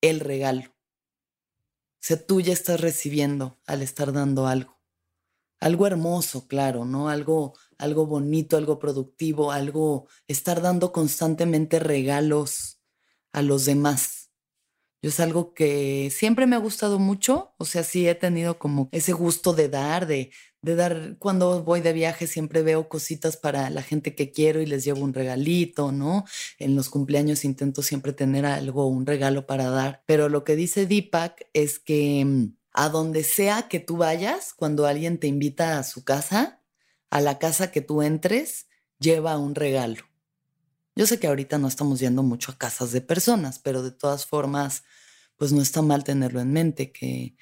el 0.00 0.20
regalo. 0.20 0.70
O 0.70 2.00
sea, 2.00 2.24
tú 2.24 2.40
ya 2.40 2.52
estás 2.52 2.80
recibiendo 2.80 3.58
al 3.66 3.82
estar 3.82 4.12
dando 4.12 4.46
algo. 4.46 4.77
Algo 5.60 5.86
hermoso, 5.86 6.46
claro, 6.46 6.84
¿no? 6.84 7.08
Algo, 7.08 7.54
algo 7.78 8.06
bonito, 8.06 8.56
algo 8.56 8.78
productivo, 8.78 9.50
algo, 9.52 10.06
estar 10.28 10.62
dando 10.62 10.92
constantemente 10.92 11.78
regalos 11.80 12.80
a 13.32 13.42
los 13.42 13.64
demás. 13.64 14.30
Yo 15.00 15.10
es 15.10 15.20
algo 15.20 15.54
que 15.54 16.10
siempre 16.10 16.46
me 16.46 16.56
ha 16.56 16.58
gustado 16.58 16.98
mucho, 16.98 17.54
o 17.56 17.64
sea, 17.64 17.84
sí 17.84 18.08
he 18.08 18.16
tenido 18.16 18.58
como 18.58 18.88
ese 18.90 19.12
gusto 19.12 19.52
de 19.52 19.68
dar, 19.68 20.08
de, 20.08 20.32
de 20.60 20.74
dar, 20.74 21.16
cuando 21.20 21.62
voy 21.62 21.80
de 21.80 21.92
viaje 21.92 22.26
siempre 22.26 22.62
veo 22.62 22.88
cositas 22.88 23.36
para 23.36 23.70
la 23.70 23.82
gente 23.82 24.16
que 24.16 24.32
quiero 24.32 24.60
y 24.60 24.66
les 24.66 24.84
llevo 24.84 25.02
un 25.02 25.14
regalito, 25.14 25.92
¿no? 25.92 26.24
En 26.58 26.74
los 26.74 26.90
cumpleaños 26.90 27.44
intento 27.44 27.82
siempre 27.82 28.12
tener 28.12 28.44
algo, 28.44 28.88
un 28.88 29.06
regalo 29.06 29.46
para 29.46 29.70
dar, 29.70 30.02
pero 30.04 30.28
lo 30.28 30.42
que 30.42 30.56
dice 30.56 30.86
Deepak 30.86 31.46
es 31.52 31.78
que 31.78 32.24
mm, 32.24 32.57
a 32.78 32.90
donde 32.90 33.24
sea 33.24 33.66
que 33.66 33.80
tú 33.80 33.96
vayas, 33.96 34.54
cuando 34.54 34.86
alguien 34.86 35.18
te 35.18 35.26
invita 35.26 35.80
a 35.80 35.82
su 35.82 36.04
casa, 36.04 36.62
a 37.10 37.20
la 37.20 37.40
casa 37.40 37.72
que 37.72 37.80
tú 37.80 38.02
entres, 38.02 38.68
lleva 39.00 39.36
un 39.36 39.56
regalo. 39.56 40.04
Yo 40.94 41.04
sé 41.04 41.18
que 41.18 41.26
ahorita 41.26 41.58
no 41.58 41.66
estamos 41.66 41.98
yendo 41.98 42.22
mucho 42.22 42.52
a 42.52 42.56
casas 42.56 42.92
de 42.92 43.00
personas, 43.00 43.58
pero 43.58 43.82
de 43.82 43.90
todas 43.90 44.26
formas, 44.26 44.84
pues 45.36 45.50
no 45.50 45.60
está 45.60 45.82
mal 45.82 46.04
tenerlo 46.04 46.38
en 46.38 46.52
mente, 46.52 46.92
que, 46.92 47.34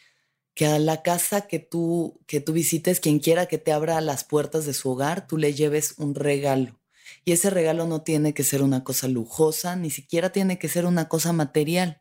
que 0.55 0.69
a 0.69 0.79
la 0.79 1.03
casa 1.03 1.43
que 1.43 1.59
tú, 1.59 2.19
que 2.27 2.41
tú 2.41 2.55
visites, 2.55 2.99
quien 2.99 3.19
quiera 3.19 3.45
que 3.45 3.59
te 3.59 3.73
abra 3.73 4.01
las 4.01 4.25
puertas 4.25 4.65
de 4.65 4.73
su 4.73 4.89
hogar, 4.89 5.27
tú 5.27 5.37
le 5.37 5.53
lleves 5.53 5.97
un 5.99 6.15
regalo. 6.15 6.81
Y 7.27 7.33
ese 7.33 7.51
regalo 7.51 7.87
no 7.87 8.01
tiene 8.01 8.33
que 8.33 8.43
ser 8.43 8.63
una 8.63 8.85
cosa 8.85 9.07
lujosa, 9.07 9.77
ni 9.77 9.91
siquiera 9.91 10.33
tiene 10.33 10.59
que 10.59 10.71
ser 10.71 10.87
una 10.87 11.11
cosa 11.11 11.35
material, 11.35 12.01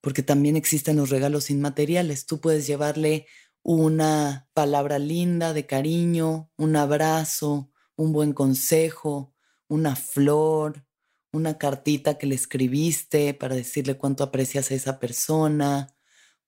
porque 0.00 0.22
también 0.22 0.56
existen 0.56 0.96
los 0.96 1.10
regalos 1.10 1.50
inmateriales. 1.50 2.26
Tú 2.26 2.40
puedes 2.40 2.66
llevarle 2.66 3.26
una 3.62 4.48
palabra 4.54 4.98
linda 4.98 5.52
de 5.52 5.66
cariño, 5.66 6.50
un 6.56 6.76
abrazo, 6.76 7.70
un 7.96 8.12
buen 8.12 8.32
consejo, 8.32 9.34
una 9.68 9.96
flor, 9.96 10.86
una 11.32 11.58
cartita 11.58 12.18
que 12.18 12.26
le 12.26 12.34
escribiste 12.34 13.34
para 13.34 13.54
decirle 13.54 13.96
cuánto 13.96 14.24
aprecias 14.24 14.70
a 14.70 14.74
esa 14.74 14.98
persona, 14.98 15.94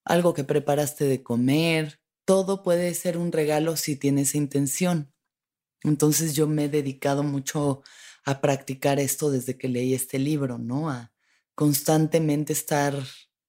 algo 0.04 0.34
que 0.34 0.44
preparaste 0.44 1.04
de 1.04 1.22
comer. 1.22 2.00
Todo 2.24 2.62
puede 2.62 2.94
ser 2.94 3.18
un 3.18 3.32
regalo 3.32 3.76
si 3.76 3.96
tienes 3.96 4.34
intención. 4.34 5.12
Entonces 5.84 6.34
yo 6.34 6.46
me 6.46 6.64
he 6.64 6.68
dedicado 6.68 7.22
mucho 7.22 7.82
a 8.24 8.40
practicar 8.40 9.00
esto 9.00 9.30
desde 9.30 9.58
que 9.58 9.68
leí 9.68 9.94
este 9.94 10.18
libro, 10.18 10.58
¿no? 10.58 10.90
A 10.90 11.12
constantemente 11.54 12.52
estar 12.52 12.94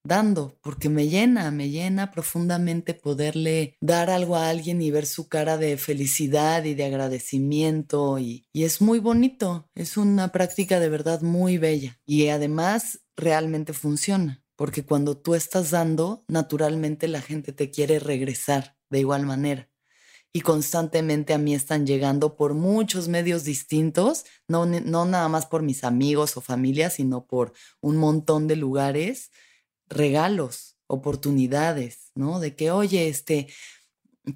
dando, 0.04 0.58
porque 0.62 0.88
me 0.90 1.08
llena, 1.08 1.50
me 1.50 1.70
llena 1.70 2.10
profundamente 2.10 2.92
poderle 2.94 3.76
dar 3.80 4.10
algo 4.10 4.36
a 4.36 4.50
alguien 4.50 4.82
y 4.82 4.90
ver 4.90 5.06
su 5.06 5.28
cara 5.28 5.56
de 5.56 5.78
felicidad 5.78 6.64
y 6.64 6.74
de 6.74 6.84
agradecimiento 6.84 8.18
y, 8.18 8.46
y, 8.52 8.64
es 8.64 8.82
muy 8.82 8.98
bonito, 8.98 9.70
es 9.74 9.96
una 9.96 10.28
práctica 10.30 10.78
de 10.78 10.90
verdad 10.90 11.22
muy 11.22 11.56
bella 11.56 11.98
y 12.04 12.28
además 12.28 13.00
realmente 13.16 13.72
funciona, 13.72 14.44
porque 14.56 14.84
cuando 14.84 15.16
tú 15.16 15.34
estás 15.34 15.70
dando, 15.70 16.24
naturalmente 16.28 17.08
la 17.08 17.22
gente 17.22 17.52
te 17.52 17.70
quiere 17.70 17.98
regresar 17.98 18.76
de 18.90 19.00
igual 19.00 19.24
manera. 19.24 19.70
Y 20.36 20.40
constantemente 20.40 21.32
a 21.32 21.38
mí 21.38 21.54
están 21.54 21.86
llegando 21.86 22.34
por 22.34 22.54
muchos 22.54 23.06
medios 23.06 23.44
distintos, 23.44 24.24
no, 24.48 24.66
no 24.66 25.04
nada 25.04 25.28
más 25.28 25.46
por 25.46 25.62
mis 25.62 25.84
amigos 25.84 26.36
o 26.36 26.40
familia, 26.40 26.90
sino 26.90 27.24
por 27.24 27.52
un 27.80 27.96
montón 27.96 28.48
de 28.48 28.56
lugares 28.56 29.30
regalos, 29.96 30.76
oportunidades, 30.86 32.10
¿no? 32.14 32.40
De 32.40 32.54
que, 32.56 32.70
oye, 32.70 33.08
este, 33.08 33.48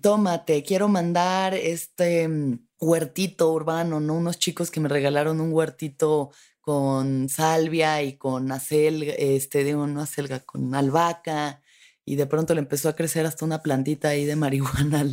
tómate, 0.03 0.63
quiero 0.63 0.89
mandar 0.89 1.55
este 1.55 2.29
mm, 2.29 2.67
huertito 2.81 3.53
urbano, 3.53 4.01
¿no? 4.01 4.15
Unos 4.15 4.39
chicos 4.39 4.71
que 4.71 4.81
me 4.81 4.89
regalaron 4.89 5.41
un 5.41 5.53
huertito 5.53 6.31
con 6.61 7.29
salvia 7.29 8.03
y 8.03 8.17
con 8.19 8.53
acelga, 8.53 9.13
este, 9.15 9.65
digo, 9.65 9.87
no 9.87 10.03
acelga, 10.03 10.41
con 10.41 10.75
albahaca, 10.75 11.63
y 12.05 12.17
de 12.17 12.27
pronto 12.27 12.55
le 12.55 12.61
empezó 12.61 12.89
a 12.89 12.97
crecer 12.97 13.27
hasta 13.27 13.45
una 13.45 13.63
plantita 13.63 14.09
ahí 14.09 14.25
de 14.25 14.37
marihuana 14.37 15.07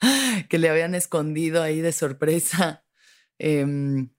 que 0.48 0.58
le 0.58 0.68
habían 0.68 0.94
escondido 0.94 1.62
ahí 1.62 1.80
de 1.80 1.92
sorpresa. 1.92 2.84
Em, 3.38 4.10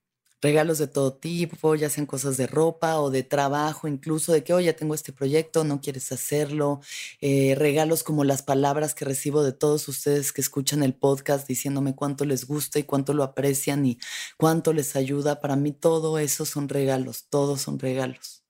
regalos 0.44 0.78
de 0.78 0.88
todo 0.88 1.14
tipo, 1.14 1.74
ya 1.76 1.90
sean 1.90 2.06
cosas 2.06 2.36
de 2.38 2.48
ropa 2.48 3.00
o 3.00 3.10
de 3.10 3.24
trabajo, 3.24 3.88
incluso 3.88 4.34
de 4.34 4.44
que, 4.44 4.54
oye, 4.54 4.74
tengo 4.74 4.94
este 4.94 5.14
proyecto, 5.14 5.64
no 5.64 5.80
quieres 5.82 6.12
hacerlo, 6.12 6.82
eh, 7.22 7.56
regalos 7.58 8.04
como 8.04 8.26
las 8.26 8.44
palabras 8.44 8.94
que 8.94 9.06
recibo 9.06 9.42
de 9.44 9.54
todos 9.54 9.88
ustedes 9.88 10.34
que 10.34 10.42
escuchan 10.42 10.84
el 10.84 10.94
podcast 10.94 11.48
diciéndome 11.48 11.96
cuánto 11.96 12.26
les 12.26 12.46
gusta 12.46 12.78
y 12.78 12.84
cuánto 12.84 13.14
lo 13.14 13.24
aprecian 13.24 13.86
y 13.86 14.00
cuánto 14.38 14.74
les 14.74 14.98
ayuda. 14.98 15.40
Para 15.40 15.56
mí 15.56 15.72
todo 15.72 16.20
eso 16.20 16.46
son 16.46 16.68
regalos, 16.68 17.26
todos 17.30 17.62
son 17.62 17.80
regalos. 17.80 18.44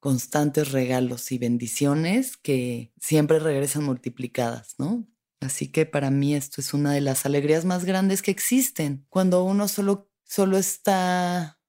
Constantes 0.00 0.72
regalos 0.72 1.30
y 1.32 1.38
bendiciones 1.38 2.36
que 2.36 2.92
siempre 3.00 3.38
regresan 3.38 3.84
multiplicadas, 3.84 4.74
¿no? 4.78 5.06
Así 5.40 5.68
que 5.68 5.86
para 5.86 6.10
mí 6.10 6.34
esto 6.34 6.60
es 6.60 6.74
una 6.74 6.92
de 6.92 7.00
las 7.00 7.24
alegrías 7.24 7.64
más 7.64 7.84
grandes 7.84 8.22
que 8.22 8.32
existen. 8.32 9.06
Cuando 9.08 9.44
uno 9.44 9.68
solo 9.68 10.07
solo 10.28 10.58
está 10.58 11.60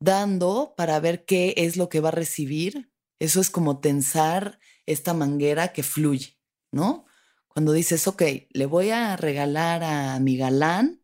dando 0.00 0.74
para 0.76 0.98
ver 1.00 1.24
qué 1.24 1.54
es 1.56 1.76
lo 1.76 1.88
que 1.88 2.00
va 2.00 2.08
a 2.08 2.12
recibir. 2.12 2.90
Eso 3.20 3.40
es 3.40 3.50
como 3.50 3.80
tensar 3.80 4.58
esta 4.86 5.12
manguera 5.12 5.72
que 5.72 5.82
fluye, 5.82 6.38
¿no? 6.72 7.04
Cuando 7.48 7.72
dices, 7.72 8.06
ok, 8.06 8.22
le 8.50 8.66
voy 8.66 8.90
a 8.90 9.16
regalar 9.16 9.82
a 9.82 10.18
mi 10.20 10.36
galán 10.36 11.02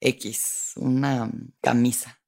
X, 0.00 0.72
una 0.76 1.30
camisa, 1.60 2.22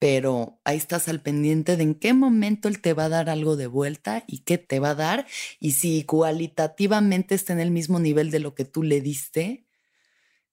pero 0.00 0.60
ahí 0.64 0.76
estás 0.76 1.08
al 1.08 1.22
pendiente 1.22 1.76
de 1.76 1.84
en 1.84 1.94
qué 1.94 2.14
momento 2.14 2.68
él 2.68 2.80
te 2.80 2.94
va 2.94 3.04
a 3.04 3.08
dar 3.08 3.30
algo 3.30 3.56
de 3.56 3.66
vuelta 3.66 4.24
y 4.26 4.40
qué 4.40 4.58
te 4.58 4.80
va 4.80 4.90
a 4.90 4.94
dar, 4.94 5.26
y 5.60 5.72
si 5.72 6.04
cualitativamente 6.04 7.34
está 7.34 7.52
en 7.52 7.60
el 7.60 7.70
mismo 7.70 8.00
nivel 8.00 8.30
de 8.30 8.40
lo 8.40 8.54
que 8.54 8.64
tú 8.64 8.82
le 8.82 9.00
diste, 9.00 9.67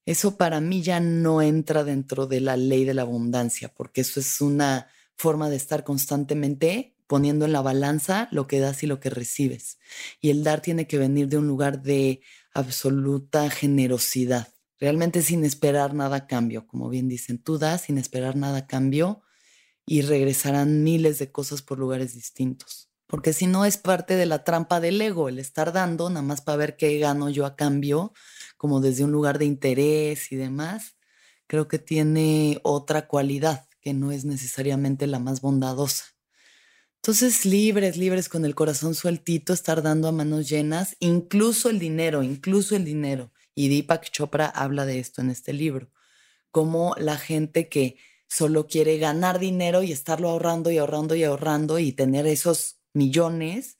eso 0.06 0.38
para 0.38 0.62
mí 0.62 0.82
ya 0.82 1.00
no 1.00 1.42
entra 1.42 1.84
dentro 1.84 2.28
de 2.28 2.40
la 2.42 2.58
ley 2.58 2.86
de 2.86 2.94
la 2.94 3.02
abundancia, 3.02 3.74
porque 3.74 4.02
eso 4.02 4.20
es 4.20 4.40
una 4.42 4.88
forma 5.16 5.50
de 5.50 5.56
estar 5.56 5.84
constantemente 5.84 6.96
poniendo 7.08 7.46
en 7.46 7.54
la 7.54 7.62
balanza 7.62 8.28
lo 8.32 8.48
que 8.48 8.60
das 8.60 8.84
y 8.84 8.88
lo 8.88 9.00
que 9.00 9.10
recibes. 9.10 9.78
Y 10.20 10.30
el 10.30 10.44
dar 10.44 10.62
tiene 10.62 10.88
que 10.88 10.98
venir 10.98 11.28
de 11.28 11.38
un 11.38 11.48
lugar 11.48 11.82
de 11.82 12.22
absoluta 12.54 13.50
generosidad, 13.50 14.54
realmente 14.80 15.22
sin 15.22 15.44
esperar 15.44 15.94
nada 15.94 16.16
a 16.18 16.28
cambio. 16.28 16.68
Como 16.68 16.90
bien 16.90 17.08
dicen, 17.08 17.38
tú 17.38 17.58
das 17.58 17.82
sin 17.82 17.98
esperar 17.98 18.36
nada 18.36 18.60
a 18.60 18.68
cambio 18.68 19.22
y 19.86 20.02
regresarán 20.02 20.84
miles 20.84 21.20
de 21.20 21.32
cosas 21.32 21.62
por 21.62 21.80
lugares 21.80 22.16
distintos. 22.16 22.90
Porque 23.08 23.34
si 23.34 23.46
no 23.46 23.66
es 23.66 23.78
parte 23.78 24.16
de 24.16 24.26
la 24.26 24.44
trampa 24.44 24.80
del 24.80 25.00
ego, 25.00 25.30
el 25.30 25.38
estar 25.38 25.72
dando 25.72 26.10
nada 26.10 26.24
más 26.24 26.42
para 26.42 26.58
ver 26.58 26.76
qué 26.76 26.98
gano 26.98 27.30
yo 27.30 27.46
a 27.46 27.56
cambio, 27.56 28.14
como 28.66 28.82
desde 28.82 29.04
un 29.04 29.12
lugar 29.12 29.38
de 29.38 29.46
interés 29.46 30.32
y 30.32 30.38
demás, 30.38 30.96
creo 31.46 31.68
que 31.68 31.78
tiene 31.78 32.60
otra 32.64 33.08
cualidad 33.08 33.68
que 33.80 33.94
no 33.94 34.12
es 34.12 34.26
necesariamente 34.26 35.06
la 35.06 35.20
más 35.20 35.40
bondadosa. 35.40 36.06
Entonces, 36.96 37.46
libres, 37.46 37.96
libres, 37.96 38.28
con 38.28 38.44
el 38.44 38.56
corazón 38.56 38.96
sueltito, 38.96 39.54
estar 39.54 39.84
dando 39.84 40.08
a 40.08 40.12
manos 40.12 40.50
llenas, 40.50 40.96
incluso 41.00 41.70
el 41.70 41.78
dinero, 41.78 42.24
incluso 42.24 42.76
el 42.76 42.86
dinero. 42.86 43.32
Y 43.54 43.70
Deepak 43.70 44.10
Chopra 44.10 44.48
habla 44.48 44.88
de 44.88 44.98
esto 44.98 45.22
en 45.22 45.30
este 45.30 45.54
libro, 45.54 45.92
como 46.50 46.96
la 46.98 47.18
gente 47.18 47.70
que 47.70 47.98
solo 48.28 48.66
quiere 48.66 48.98
ganar 48.98 49.38
dinero 49.38 49.84
y 49.84 49.92
estarlo 49.92 50.32
ahorrando 50.32 50.72
y 50.72 50.80
ahorrando 50.80 51.14
y 51.14 51.24
ahorrando 51.24 51.78
y 51.78 51.92
tener 51.92 52.26
esos 52.26 52.80
millones 52.94 53.78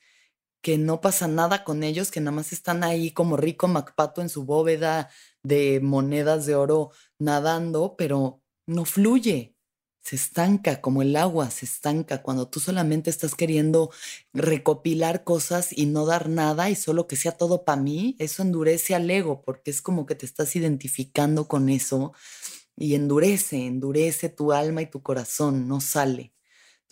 que 0.66 0.80
no 0.80 1.00
pasa 1.00 1.28
nada 1.28 1.64
con 1.64 1.84
ellos, 1.84 2.10
que 2.10 2.20
nada 2.22 2.32
más 2.38 2.52
están 2.52 2.84
ahí 2.84 3.12
como 3.12 3.38
rico 3.38 3.68
Macpato 3.68 4.24
en 4.24 4.30
su 4.30 4.46
bóveda 4.46 5.12
de 5.44 5.80
monedas 5.80 6.48
de 6.48 6.56
oro 6.56 6.90
nadando, 7.20 7.96
pero 7.96 8.42
no 8.66 8.84
fluye 8.86 9.56
se 10.04 10.16
estanca 10.16 10.82
como 10.82 11.04
el 11.04 11.16
agua, 11.16 11.52
se 11.52 11.66
estanca 11.66 12.24
cuando 12.24 12.48
tú 12.48 12.60
solamente 12.60 13.12
estás 13.12 13.36
queriendo 13.36 13.92
recopilar 14.34 15.24
cosas 15.24 15.72
y 15.72 15.86
no 15.86 16.08
dar 16.08 16.30
nada 16.30 16.72
y 16.72 16.76
solo 16.76 17.06
que 17.08 17.16
sea 17.16 17.34
todo 17.34 17.64
para 17.64 17.82
mí, 17.82 18.16
eso 18.18 18.42
endurece 18.42 18.96
al 18.96 19.08
ego 19.12 19.44
porque 19.44 19.70
es 19.70 19.84
como 19.84 20.08
que 20.08 20.16
te 20.16 20.26
estás 20.26 20.56
identificando 20.56 21.48
con 21.48 21.70
eso 21.70 22.14
y 22.76 22.96
endurece, 22.96 23.68
endurece 23.68 24.30
tu 24.30 24.52
alma 24.52 24.82
y 24.82 24.90
tu 24.90 25.04
corazón, 25.04 25.68
no 25.68 25.80
sale. 25.80 26.35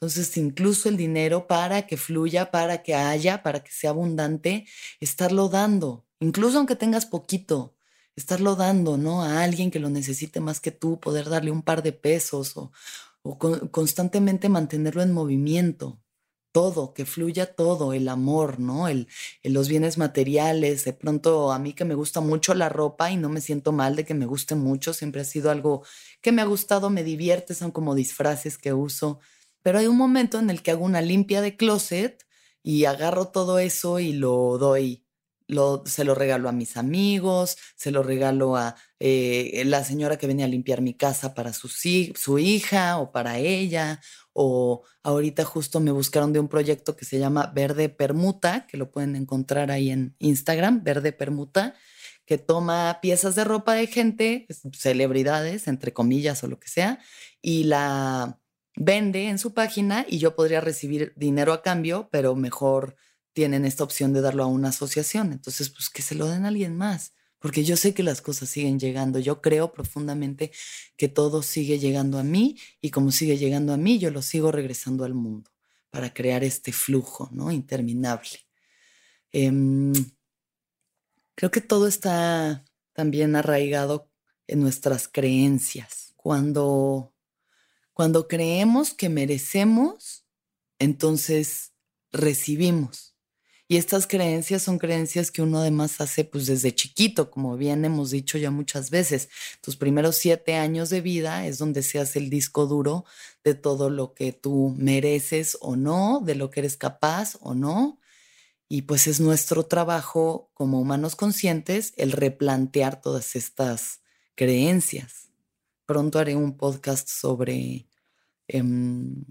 Entonces, 0.04 0.36
incluso 0.36 0.90
el 0.90 0.98
dinero 0.98 1.48
para 1.48 1.88
que 1.88 1.96
fluya, 1.96 2.52
para 2.52 2.84
que 2.84 2.94
haya, 2.94 3.42
para 3.42 3.64
que 3.64 3.72
sea 3.72 3.92
abundante, 3.92 4.66
estarlo 5.00 5.48
dando, 5.48 6.06
incluso 6.20 6.58
aunque 6.58 6.76
tengas 6.76 7.06
poquito, 7.06 7.78
estarlo 8.18 8.58
dando, 8.58 8.98
¿no? 8.98 9.24
A 9.24 9.44
alguien 9.44 9.72
que 9.72 9.80
lo 9.80 9.90
necesite 9.90 10.42
más 10.42 10.60
que 10.60 10.72
tú, 10.72 11.00
poder 11.00 11.30
darle 11.30 11.52
un 11.52 11.62
par 11.62 11.84
de 11.84 11.94
pesos 11.94 12.58
o, 12.58 12.74
constantemente 13.72 14.50
mantenerlo 14.50 15.02
en 15.04 15.14
movimiento. 15.14 16.02
Todo, 16.52 16.94
que 16.94 17.06
fluya 17.06 17.56
todo, 17.56 17.94
el 17.94 18.10
amor, 18.10 18.60
¿no? 18.60 18.90
El, 18.90 19.08
los 19.44 19.70
bienes 19.70 19.98
materiales. 19.98 20.84
De 20.84 20.92
pronto, 20.92 21.54
a 21.54 21.60
mí 21.60 21.72
que 21.72 21.86
me 21.86 21.96
gusta 21.96 22.20
mucho 22.20 22.54
la 22.56 22.68
ropa 22.68 23.10
y 23.10 23.16
no 23.16 23.30
me 23.30 23.40
siento 23.40 23.72
mal 23.72 23.96
de 23.96 24.04
que 24.06 24.14
me 24.16 24.26
guste 24.26 24.56
mucho, 24.56 24.94
siempre 24.94 25.22
ha 25.22 25.26
sido 25.26 25.50
algo 25.50 25.84
que 26.22 26.34
me 26.34 26.42
ha 26.42 26.46
gustado, 26.46 26.90
me 26.90 27.06
divierte, 27.06 27.54
son 27.54 27.72
como 27.72 27.96
disfraces 27.96 28.58
que 28.58 28.74
uso. 28.74 29.22
Pero 29.64 29.80
hay 29.80 29.88
un 29.88 29.98
momento 29.98 30.40
en 30.40 30.50
el 30.50 30.62
que 30.62 30.72
hago 30.72 30.86
una 30.86 31.02
limpia 31.02 31.42
de 31.42 31.58
closet 31.58 32.24
y 32.62 32.86
agarro 32.86 33.30
todo 33.30 33.60
eso 33.60 34.00
y 34.00 34.14
lo 34.14 34.58
doy 34.60 35.04
se 35.86 36.04
lo 36.04 36.16
regalo 36.16 36.50
a 36.50 36.52
mis 36.52 36.78
amigos, 36.78 37.58
se 37.76 37.92
lo 37.92 38.04
regalo 38.04 38.56
a 38.56 38.76
eh, 39.00 39.64
la 39.66 39.84
señora 39.84 40.18
que 40.18 40.28
venía 40.28 40.46
a 40.46 40.50
limpiar 40.50 40.82
mi 40.82 40.94
casa 40.94 41.34
para 41.34 41.54
su, 41.54 41.68
su 41.68 42.40
hija 42.40 42.98
o 42.98 43.12
para 43.12 43.40
ella. 43.40 44.00
O 44.34 44.84
ahorita 45.04 45.44
justo 45.44 45.80
me 45.80 45.92
buscaron 45.92 46.34
de 46.34 46.40
un 46.40 46.48
proyecto 46.48 46.96
que 46.96 47.06
se 47.06 47.20
llama 47.20 47.52
Verde 47.54 47.90
Permuta, 47.90 48.66
que 48.68 48.78
lo 48.78 48.92
pueden 48.92 49.16
encontrar 49.16 49.70
ahí 49.70 49.92
en 49.92 50.16
Instagram, 50.20 50.84
Verde 50.84 51.12
Permuta, 51.12 51.76
que 52.26 52.38
toma 52.38 53.00
piezas 53.02 53.36
de 53.36 53.44
ropa 53.44 53.76
de 53.76 53.88
gente, 53.88 54.48
celebridades, 54.74 55.68
entre 55.68 55.94
comillas 55.94 56.44
o 56.44 56.48
lo 56.48 56.60
que 56.60 56.70
sea, 56.70 57.00
y 57.42 57.66
la 57.66 58.40
vende 58.76 59.30
en 59.30 59.40
su 59.40 59.54
página 59.54 60.06
y 60.08 60.18
yo 60.18 60.36
podría 60.36 60.62
recibir 60.62 61.14
dinero 61.16 61.54
a 61.54 61.62
cambio, 61.62 62.10
pero 62.12 62.36
mejor 62.36 62.96
tienen 63.34 63.66
esta 63.66 63.84
opción 63.84 64.14
de 64.14 64.22
darlo 64.22 64.44
a 64.44 64.48
una 64.48 64.70
asociación. 64.70 65.32
Entonces, 65.32 65.70
pues 65.70 65.90
que 65.90 66.02
se 66.02 66.16
lo 66.16 66.28
den 66.28 66.46
a 66.46 66.50
alguien 66.50 66.76
más, 66.76 67.14
porque 67.40 67.64
yo 67.64 67.76
sé 67.78 67.94
que 67.94 68.04
las 68.04 68.22
cosas 68.22 68.50
siguen 68.50 68.80
llegando. 68.80 69.20
Yo 69.20 69.42
creo 69.42 69.74
profundamente 69.74 70.52
que 70.98 71.10
todo 71.10 71.44
sigue 71.44 71.80
llegando 71.80 72.20
a 72.20 72.24
mí 72.24 72.58
y 72.80 72.92
como 72.92 73.12
sigue 73.12 73.38
llegando 73.38 73.74
a 73.74 73.78
mí, 73.78 74.00
yo 74.00 74.12
lo 74.12 74.22
sigo 74.22 74.52
regresando 74.52 75.04
al 75.04 75.14
mundo 75.14 75.52
para 75.90 76.14
crear 76.14 76.44
este 76.44 76.72
flujo, 76.72 77.30
¿no? 77.32 77.52
Interminable. 77.52 78.48
Em, 79.32 79.94
creo 81.36 81.52
que 81.52 81.62
todo 81.62 81.88
está 81.88 82.64
también 82.94 83.36
arraigado 83.36 84.10
en 84.48 84.62
nuestras 84.62 85.08
creencias. 85.08 86.14
Cuando, 86.16 87.13
cuando 87.94 88.28
creemos 88.28 88.94
que 88.94 89.10
merecemos, 89.10 90.26
entonces 90.80 91.74
recibimos. 92.12 93.14
Y 93.68 93.78
estas 93.78 94.08
creencias 94.08 94.62
son 94.62 94.78
creencias 94.78 95.32
que 95.32 95.42
uno 95.42 95.60
además 95.60 96.00
hace 96.02 96.26
pues 96.26 96.46
desde 96.48 96.76
chiquito, 96.76 97.32
como 97.32 97.58
bien 97.58 97.86
hemos 97.86 98.12
dicho 98.12 98.38
ya 98.38 98.52
muchas 98.52 98.90
veces. 98.90 99.30
Tus 99.62 99.78
primeros 99.78 100.18
siete 100.18 100.56
años 100.56 100.90
de 100.90 101.02
vida 101.02 101.48
es 101.48 101.58
donde 101.58 101.82
se 101.82 102.00
hace 102.00 102.20
el 102.20 102.30
disco 102.30 102.68
duro 102.68 103.06
de 103.44 103.56
todo 103.56 103.90
lo 103.90 104.14
que 104.14 104.34
tú 104.34 104.76
mereces 104.78 105.58
o 105.62 105.76
no, 105.76 106.22
de 106.24 106.36
lo 106.36 106.50
que 106.50 106.60
eres 106.60 106.78
capaz 106.78 107.38
o 107.42 107.56
no. 107.56 108.00
Y 108.68 108.84
pues 108.84 109.08
es 109.08 109.20
nuestro 109.20 109.66
trabajo 109.66 110.52
como 110.54 110.80
humanos 110.80 111.16
conscientes 111.16 111.94
el 111.98 112.12
replantear 112.12 113.02
todas 113.02 113.36
estas 113.36 114.02
creencias. 114.36 115.30
Pronto 115.86 116.20
haré 116.20 116.36
un 116.36 116.58
podcast 116.58 117.10
sobre... 117.10 117.88
Em, 118.48 119.26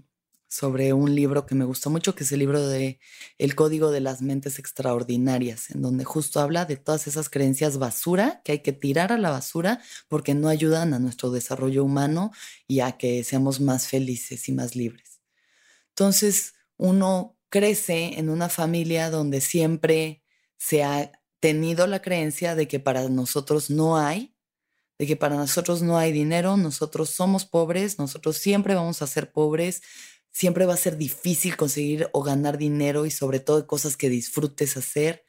sobre 0.53 0.93
un 0.93 1.15
libro 1.15 1.47
que 1.47 1.55
me 1.55 1.65
gustó 1.65 1.89
mucho, 1.89 2.13
que 2.13 2.23
es 2.23 2.31
el 2.31 2.37
libro 2.37 2.67
de 2.67 2.99
El 3.39 3.55
Código 3.55 3.89
de 3.89 4.01
las 4.01 4.21
Mentes 4.21 4.59
Extraordinarias, 4.59 5.71
en 5.71 5.81
donde 5.81 6.03
justo 6.03 6.39
habla 6.39 6.65
de 6.65 6.77
todas 6.77 7.07
esas 7.07 7.27
creencias 7.27 7.79
basura 7.79 8.41
que 8.43 8.51
hay 8.51 8.59
que 8.59 8.71
tirar 8.71 9.11
a 9.11 9.17
la 9.17 9.31
basura 9.31 9.81
porque 10.07 10.35
no 10.35 10.49
ayudan 10.49 10.93
a 10.93 10.99
nuestro 10.99 11.31
desarrollo 11.31 11.83
humano 11.83 12.31
y 12.67 12.81
a 12.81 12.91
que 12.97 13.23
seamos 13.23 13.61
más 13.61 13.87
felices 13.87 14.47
y 14.47 14.51
más 14.51 14.75
libres. 14.75 15.21
Entonces, 15.89 16.53
uno 16.77 17.35
crece 17.49 18.19
en 18.19 18.29
una 18.29 18.47
familia 18.47 19.09
donde 19.09 19.41
siempre 19.41 20.21
se 20.57 20.83
ha 20.83 21.11
tenido 21.39 21.87
la 21.87 22.03
creencia 22.03 22.53
de 22.53 22.67
que 22.67 22.79
para 22.79 23.09
nosotros 23.09 23.71
no 23.71 23.97
hay, 23.97 24.32
de 24.99 25.07
que 25.07 25.15
para 25.15 25.35
nosotros 25.35 25.81
no 25.81 25.97
hay 25.97 26.11
dinero, 26.11 26.57
nosotros 26.57 27.09
somos 27.09 27.45
pobres, 27.45 27.99
nosotros 27.99 28.37
siempre 28.37 28.75
vamos 28.75 29.01
a 29.01 29.07
ser 29.07 29.31
pobres, 29.31 29.81
siempre 30.31 30.65
va 30.65 30.73
a 30.73 30.77
ser 30.77 30.97
difícil 30.97 31.55
conseguir 31.55 32.09
o 32.11 32.23
ganar 32.23 32.57
dinero 32.57 33.05
y 33.05 33.11
sobre 33.11 33.39
todo 33.39 33.67
cosas 33.67 33.97
que 33.97 34.09
disfrutes 34.09 34.77
hacer, 34.77 35.25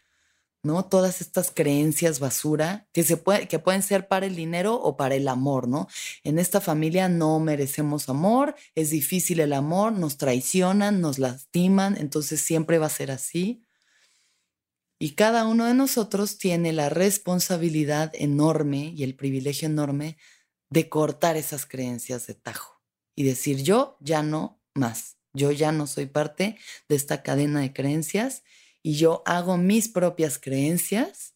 ¿no? 0.63 0.87
Todas 0.87 1.21
estas 1.21 1.51
creencias 1.51 2.21
basura 2.21 2.89
que, 2.93 3.05
se 3.05 3.17
puede, 3.17 3.47
que 3.49 3.59
pueden 3.59 3.83
ser 3.83 4.09
para 4.09 4.27
el 4.27 4.35
dinero 4.35 4.75
o 4.75 4.97
para 4.97 5.15
el 5.15 5.29
amor, 5.29 5.69
¿no? 5.69 5.89
En 6.25 6.39
esta 6.39 6.61
familia 6.61 7.09
no 7.09 7.39
merecemos 7.39 8.09
amor, 8.09 8.55
es 8.75 8.91
difícil 8.91 9.41
el 9.41 9.53
amor, 9.53 9.93
nos 9.93 10.17
traicionan, 10.17 11.01
nos 11.01 11.19
lastiman, 11.19 11.97
entonces 11.99 12.41
siempre 12.41 12.79
va 12.79 12.87
a 12.87 12.91
ser 12.91 13.11
así. 13.11 13.64
Y 15.05 15.17
cada 15.17 15.47
uno 15.47 15.67
de 15.67 15.75
nosotros 15.75 16.39
tiene 16.39 16.73
la 16.73 16.89
responsabilidad 16.89 18.11
enorme 18.15 18.95
y 18.97 19.03
el 19.03 19.15
privilegio 19.15 19.69
enorme 19.69 20.17
de 20.71 20.89
cortar 20.89 21.37
esas 21.37 21.67
creencias 21.67 22.27
de 22.27 22.33
tajo 22.33 22.83
y 23.15 23.25
decir 23.25 23.63
yo 23.63 23.99
ya 24.01 24.23
no 24.23 24.63
más. 24.73 25.19
Yo 25.35 25.53
ya 25.53 25.73
no 25.73 25.87
soy 25.87 26.07
parte 26.07 26.57
de 26.89 26.97
esta 26.97 27.23
cadena 27.23 27.61
de 27.61 27.75
creencias 27.75 28.45
y 28.83 28.95
yo 28.95 29.23
hago 29.27 29.59
mis 29.59 29.91
propias 29.91 30.39
creencias 30.39 31.35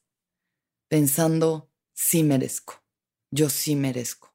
pensando, 0.89 1.71
sí 1.93 2.25
merezco, 2.25 2.83
yo 3.31 3.51
sí 3.51 3.77
merezco. 3.77 4.35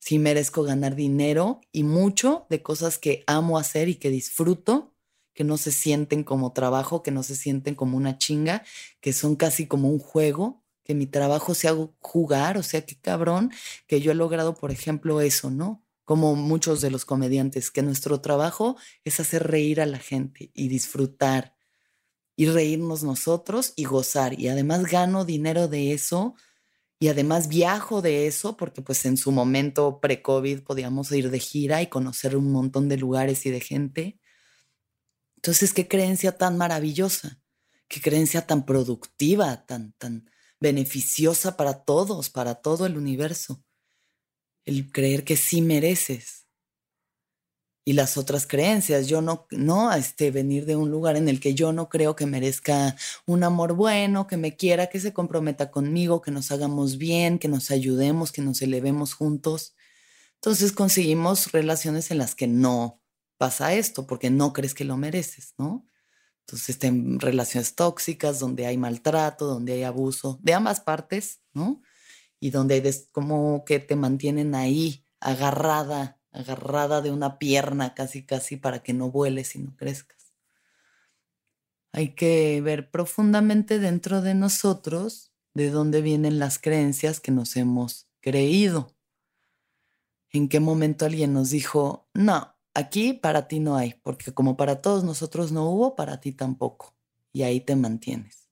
Sí 0.00 0.18
merezco 0.18 0.64
ganar 0.64 0.96
dinero 0.96 1.60
y 1.70 1.84
mucho 1.84 2.48
de 2.50 2.64
cosas 2.64 2.98
que 2.98 3.22
amo 3.28 3.58
hacer 3.58 3.88
y 3.88 3.94
que 3.94 4.10
disfruto, 4.10 4.89
que 5.34 5.44
no 5.44 5.56
se 5.56 5.72
sienten 5.72 6.24
como 6.24 6.52
trabajo, 6.52 7.02
que 7.02 7.10
no 7.10 7.22
se 7.22 7.36
sienten 7.36 7.74
como 7.74 7.96
una 7.96 8.18
chinga, 8.18 8.64
que 9.00 9.12
son 9.12 9.36
casi 9.36 9.66
como 9.66 9.88
un 9.88 9.98
juego, 9.98 10.62
que 10.84 10.94
mi 10.94 11.06
trabajo 11.06 11.54
sea 11.54 11.74
jugar, 12.00 12.58
o 12.58 12.62
sea, 12.62 12.84
qué 12.84 12.98
cabrón 13.00 13.50
que 13.86 14.00
yo 14.00 14.12
he 14.12 14.14
logrado, 14.14 14.54
por 14.54 14.70
ejemplo, 14.72 15.20
eso, 15.20 15.50
¿no? 15.50 15.84
como 16.10 16.34
muchos 16.34 16.80
de 16.80 16.90
los 16.90 17.04
comediantes, 17.04 17.70
que 17.70 17.82
nuestro 17.82 18.20
trabajo 18.20 18.76
es 19.04 19.20
hacer 19.20 19.46
reír 19.46 19.80
a 19.80 19.86
la 19.86 20.00
gente 20.00 20.50
y 20.54 20.66
disfrutar 20.66 21.54
y 22.34 22.46
reírnos 22.46 23.04
nosotros 23.04 23.74
y 23.76 23.84
gozar. 23.84 24.40
Y 24.40 24.48
además 24.48 24.86
gano 24.86 25.24
dinero 25.24 25.68
de 25.68 25.92
eso 25.92 26.34
y 26.98 27.10
además 27.10 27.46
viajo 27.46 28.02
de 28.02 28.26
eso 28.26 28.56
porque 28.56 28.82
pues 28.82 29.04
en 29.04 29.16
su 29.16 29.30
momento 29.30 30.00
pre-COVID 30.00 30.62
podíamos 30.62 31.12
ir 31.12 31.30
de 31.30 31.38
gira 31.38 31.80
y 31.80 31.86
conocer 31.86 32.36
un 32.36 32.50
montón 32.50 32.88
de 32.88 32.96
lugares 32.96 33.46
y 33.46 33.50
de 33.50 33.60
gente. 33.60 34.19
Entonces, 35.40 35.72
qué 35.72 35.88
creencia 35.88 36.36
tan 36.36 36.58
maravillosa, 36.58 37.40
qué 37.88 38.02
creencia 38.02 38.46
tan 38.46 38.66
productiva, 38.66 39.64
tan, 39.64 39.92
tan 39.92 40.30
beneficiosa 40.60 41.56
para 41.56 41.82
todos, 41.82 42.28
para 42.28 42.56
todo 42.56 42.84
el 42.84 42.98
universo. 42.98 43.64
El 44.66 44.92
creer 44.92 45.24
que 45.24 45.38
sí 45.38 45.62
mereces. 45.62 46.46
Y 47.86 47.94
las 47.94 48.18
otras 48.18 48.46
creencias, 48.46 49.08
yo 49.08 49.22
no, 49.22 49.46
no, 49.50 49.90
este, 49.94 50.30
venir 50.30 50.66
de 50.66 50.76
un 50.76 50.90
lugar 50.90 51.16
en 51.16 51.26
el 51.30 51.40
que 51.40 51.54
yo 51.54 51.72
no 51.72 51.88
creo 51.88 52.14
que 52.14 52.26
merezca 52.26 52.94
un 53.24 53.42
amor 53.42 53.72
bueno, 53.72 54.26
que 54.26 54.36
me 54.36 54.56
quiera, 54.56 54.88
que 54.88 55.00
se 55.00 55.14
comprometa 55.14 55.70
conmigo, 55.70 56.20
que 56.20 56.30
nos 56.30 56.52
hagamos 56.52 56.98
bien, 56.98 57.38
que 57.38 57.48
nos 57.48 57.70
ayudemos, 57.70 58.30
que 58.30 58.42
nos 58.42 58.60
elevemos 58.60 59.14
juntos. 59.14 59.74
Entonces 60.34 60.72
conseguimos 60.72 61.50
relaciones 61.52 62.10
en 62.10 62.18
las 62.18 62.34
que 62.34 62.46
no 62.46 62.99
pasa 63.40 63.72
esto, 63.72 64.06
porque 64.06 64.28
no 64.28 64.52
crees 64.52 64.74
que 64.74 64.84
lo 64.84 64.98
mereces, 64.98 65.54
¿no? 65.56 65.86
Entonces, 66.40 66.76
en 66.84 67.18
relaciones 67.18 67.74
tóxicas, 67.74 68.38
donde 68.38 68.66
hay 68.66 68.76
maltrato, 68.76 69.46
donde 69.46 69.72
hay 69.72 69.82
abuso, 69.82 70.38
de 70.42 70.52
ambas 70.52 70.80
partes, 70.80 71.40
¿no? 71.54 71.80
Y 72.38 72.50
donde 72.50 72.74
hay 72.74 72.94
como 73.12 73.64
que 73.64 73.78
te 73.78 73.96
mantienen 73.96 74.54
ahí, 74.54 75.06
agarrada, 75.20 76.20
agarrada 76.32 77.00
de 77.00 77.12
una 77.12 77.38
pierna 77.38 77.94
casi, 77.94 78.26
casi 78.26 78.58
para 78.58 78.82
que 78.82 78.92
no 78.92 79.10
vueles 79.10 79.56
y 79.56 79.60
no 79.60 79.74
crezcas. 79.74 80.34
Hay 81.92 82.14
que 82.14 82.60
ver 82.60 82.90
profundamente 82.90 83.78
dentro 83.78 84.20
de 84.20 84.34
nosotros 84.34 85.32
de 85.54 85.70
dónde 85.70 86.02
vienen 86.02 86.38
las 86.38 86.58
creencias 86.58 87.20
que 87.20 87.32
nos 87.32 87.56
hemos 87.56 88.06
creído 88.20 88.94
en 90.30 90.50
qué 90.50 90.60
momento 90.60 91.06
alguien 91.06 91.32
nos 91.32 91.50
dijo, 91.50 92.06
no, 92.12 92.54
aquí 92.74 93.12
para 93.12 93.48
ti 93.48 93.60
no 93.60 93.76
hay, 93.76 93.94
porque 94.02 94.32
como 94.32 94.56
para 94.56 94.80
todos 94.82 95.04
nosotros 95.04 95.52
no 95.52 95.68
hubo, 95.70 95.96
para 95.96 96.20
ti 96.20 96.32
tampoco. 96.32 96.94
Y 97.32 97.42
ahí 97.42 97.60
te 97.60 97.76
mantienes. 97.76 98.48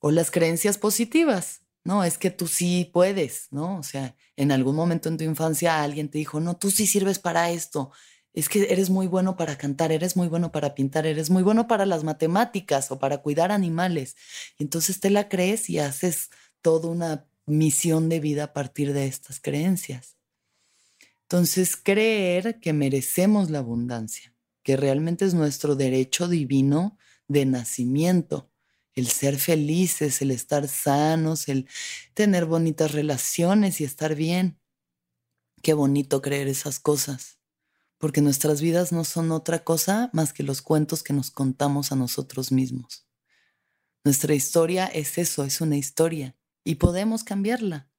O 0.00 0.10
las 0.10 0.30
creencias 0.30 0.78
positivas, 0.78 1.62
no, 1.84 2.04
es 2.04 2.18
que 2.18 2.30
tú 2.30 2.46
sí 2.46 2.90
puedes, 2.92 3.48
¿no? 3.50 3.78
O 3.78 3.82
sea, 3.82 4.16
en 4.36 4.52
algún 4.52 4.76
momento 4.76 5.08
en 5.08 5.16
tu 5.16 5.24
infancia 5.24 5.82
alguien 5.82 6.08
te 6.10 6.18
dijo, 6.18 6.40
no, 6.40 6.56
tú 6.56 6.70
sí 6.70 6.86
sirves 6.86 7.18
para 7.18 7.50
esto. 7.50 7.92
Es 8.32 8.48
que 8.48 8.72
eres 8.72 8.90
muy 8.90 9.06
bueno 9.06 9.36
para 9.36 9.56
cantar, 9.56 9.90
eres 9.90 10.16
muy 10.16 10.28
bueno 10.28 10.52
para 10.52 10.74
pintar, 10.74 11.06
eres 11.06 11.30
muy 11.30 11.42
bueno 11.42 11.66
para 11.68 11.86
las 11.86 12.04
matemáticas 12.04 12.90
o 12.90 12.98
para 12.98 13.18
cuidar 13.18 13.50
animales. 13.50 14.16
Y 14.58 14.64
entonces 14.64 15.00
te 15.00 15.10
la 15.10 15.28
crees 15.28 15.68
y 15.68 15.78
haces 15.78 16.30
toda 16.62 16.88
una 16.88 17.26
misión 17.46 18.08
de 18.08 18.20
vida 18.20 18.44
a 18.44 18.52
partir 18.52 18.92
de 18.92 19.06
estas 19.06 19.40
creencias. 19.40 20.19
Entonces, 21.30 21.76
creer 21.76 22.58
que 22.58 22.72
merecemos 22.72 23.50
la 23.50 23.60
abundancia, 23.60 24.34
que 24.64 24.76
realmente 24.76 25.24
es 25.24 25.32
nuestro 25.32 25.76
derecho 25.76 26.26
divino 26.26 26.98
de 27.28 27.46
nacimiento, 27.46 28.50
el 28.94 29.06
ser 29.06 29.38
felices, 29.38 30.22
el 30.22 30.32
estar 30.32 30.66
sanos, 30.66 31.48
el 31.48 31.68
tener 32.14 32.46
bonitas 32.46 32.90
relaciones 32.90 33.80
y 33.80 33.84
estar 33.84 34.16
bien. 34.16 34.58
Qué 35.62 35.72
bonito 35.72 36.20
creer 36.20 36.48
esas 36.48 36.80
cosas, 36.80 37.38
porque 37.98 38.22
nuestras 38.22 38.60
vidas 38.60 38.90
no 38.90 39.04
son 39.04 39.30
otra 39.30 39.62
cosa 39.62 40.10
más 40.12 40.32
que 40.32 40.42
los 40.42 40.62
cuentos 40.62 41.04
que 41.04 41.12
nos 41.12 41.30
contamos 41.30 41.92
a 41.92 41.94
nosotros 41.96 42.50
mismos. 42.50 43.06
Nuestra 44.02 44.34
historia 44.34 44.86
es 44.86 45.16
eso, 45.16 45.44
es 45.44 45.60
una 45.60 45.76
historia, 45.76 46.36
y 46.64 46.74
podemos 46.74 47.22
cambiarla 47.22 47.89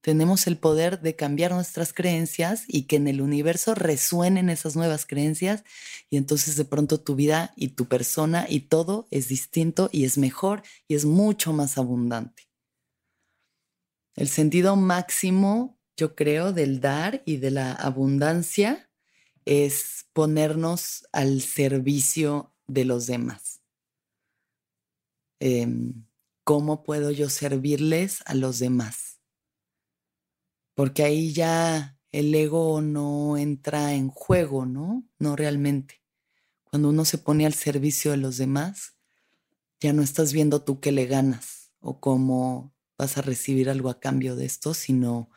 tenemos 0.00 0.46
el 0.46 0.56
poder 0.56 1.00
de 1.00 1.14
cambiar 1.14 1.52
nuestras 1.52 1.92
creencias 1.92 2.64
y 2.66 2.84
que 2.84 2.96
en 2.96 3.06
el 3.06 3.20
universo 3.20 3.74
resuenen 3.74 4.48
esas 4.48 4.76
nuevas 4.76 5.04
creencias 5.06 5.64
y 6.08 6.16
entonces 6.16 6.56
de 6.56 6.64
pronto 6.64 7.00
tu 7.00 7.14
vida 7.14 7.52
y 7.56 7.68
tu 7.68 7.86
persona 7.86 8.46
y 8.48 8.60
todo 8.60 9.06
es 9.10 9.28
distinto 9.28 9.90
y 9.92 10.04
es 10.04 10.16
mejor 10.16 10.62
y 10.88 10.94
es 10.94 11.04
mucho 11.04 11.52
más 11.52 11.76
abundante. 11.76 12.48
El 14.16 14.28
sentido 14.28 14.76
máximo, 14.76 15.78
yo 15.96 16.14
creo, 16.14 16.52
del 16.52 16.80
dar 16.80 17.22
y 17.26 17.36
de 17.36 17.50
la 17.50 17.72
abundancia 17.72 18.90
es 19.44 20.06
ponernos 20.12 21.06
al 21.12 21.40
servicio 21.42 22.54
de 22.66 22.84
los 22.84 23.06
demás. 23.06 23.60
Em, 25.40 26.04
¿Cómo 26.44 26.82
puedo 26.82 27.10
yo 27.10 27.28
servirles 27.28 28.22
a 28.26 28.34
los 28.34 28.58
demás? 28.58 29.09
Porque 30.80 31.02
ahí 31.02 31.34
ya 31.34 32.00
el 32.10 32.34
ego 32.34 32.80
no 32.80 33.36
entra 33.36 33.92
en 33.92 34.08
juego, 34.08 34.64
¿no? 34.64 35.06
No 35.18 35.36
realmente. 35.36 36.02
Cuando 36.64 36.88
uno 36.88 37.04
se 37.04 37.18
pone 37.18 37.44
al 37.44 37.52
servicio 37.52 38.12
de 38.12 38.16
los 38.16 38.38
demás, 38.38 38.94
ya 39.78 39.92
no 39.92 40.00
estás 40.00 40.32
viendo 40.32 40.62
tú 40.62 40.80
qué 40.80 40.90
le 40.90 41.04
ganas 41.04 41.70
o 41.80 42.00
cómo 42.00 42.74
vas 42.96 43.18
a 43.18 43.20
recibir 43.20 43.68
algo 43.68 43.90
a 43.90 44.00
cambio 44.00 44.36
de 44.36 44.46
esto, 44.46 44.72
sino 44.72 45.28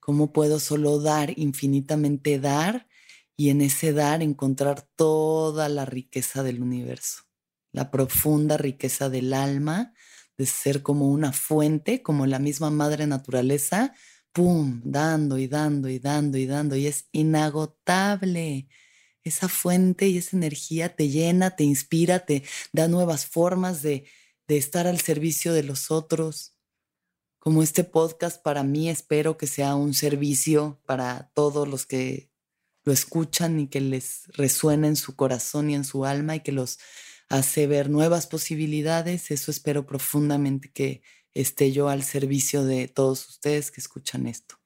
cómo 0.00 0.32
puedo 0.32 0.58
solo 0.58 0.98
dar, 0.98 1.32
infinitamente 1.38 2.40
dar, 2.40 2.88
y 3.36 3.50
en 3.50 3.60
ese 3.60 3.92
dar 3.92 4.20
encontrar 4.20 4.82
toda 4.96 5.68
la 5.68 5.84
riqueza 5.84 6.42
del 6.42 6.60
universo, 6.60 7.22
la 7.70 7.92
profunda 7.92 8.56
riqueza 8.56 9.08
del 9.08 9.32
alma, 9.32 9.94
de 10.36 10.46
ser 10.46 10.82
como 10.82 11.08
una 11.08 11.32
fuente, 11.32 12.02
como 12.02 12.26
la 12.26 12.40
misma 12.40 12.70
madre 12.70 13.06
naturaleza, 13.06 13.94
¡pum!, 14.38 14.80
dando 14.84 15.36
y 15.36 15.48
dando 15.48 15.88
y 15.88 15.98
dando 15.98 16.38
y 16.38 16.46
dando, 16.46 16.76
y 16.76 16.86
es 16.86 17.08
inagotable. 17.10 18.68
Esa 19.24 19.48
fuente 19.48 20.06
y 20.06 20.18
esa 20.18 20.36
energía 20.36 20.94
te 20.94 21.08
llena, 21.08 21.56
te 21.56 21.64
inspira, 21.64 22.24
te 22.24 22.44
da 22.72 22.86
nuevas 22.86 23.26
formas 23.26 23.82
de, 23.82 24.06
de 24.46 24.56
estar 24.56 24.86
al 24.86 25.00
servicio 25.00 25.52
de 25.52 25.64
los 25.64 25.90
otros. 25.90 26.54
Como 27.40 27.64
este 27.64 27.82
podcast 27.82 28.40
para 28.40 28.62
mí 28.62 28.88
espero 28.88 29.36
que 29.36 29.48
sea 29.48 29.74
un 29.74 29.92
servicio 29.92 30.80
para 30.86 31.32
todos 31.34 31.66
los 31.66 31.84
que 31.84 32.30
lo 32.84 32.92
escuchan 32.92 33.58
y 33.58 33.66
que 33.66 33.80
les 33.80 34.28
resuene 34.28 34.86
en 34.86 34.96
su 34.96 35.16
corazón 35.16 35.68
y 35.68 35.74
en 35.74 35.84
su 35.84 36.04
alma 36.04 36.36
y 36.36 36.44
que 36.44 36.52
los 36.52 36.78
hace 37.28 37.66
ver 37.66 37.90
nuevas 37.90 38.28
posibilidades. 38.28 39.32
Eso 39.32 39.50
espero 39.50 39.84
profundamente 39.84 40.70
que, 40.70 41.02
esté 41.40 41.72
yo 41.72 41.88
al 41.88 42.02
servicio 42.02 42.64
de 42.64 42.88
todos 42.88 43.28
ustedes 43.28 43.70
que 43.70 43.80
escuchan 43.80 44.26
esto. 44.26 44.56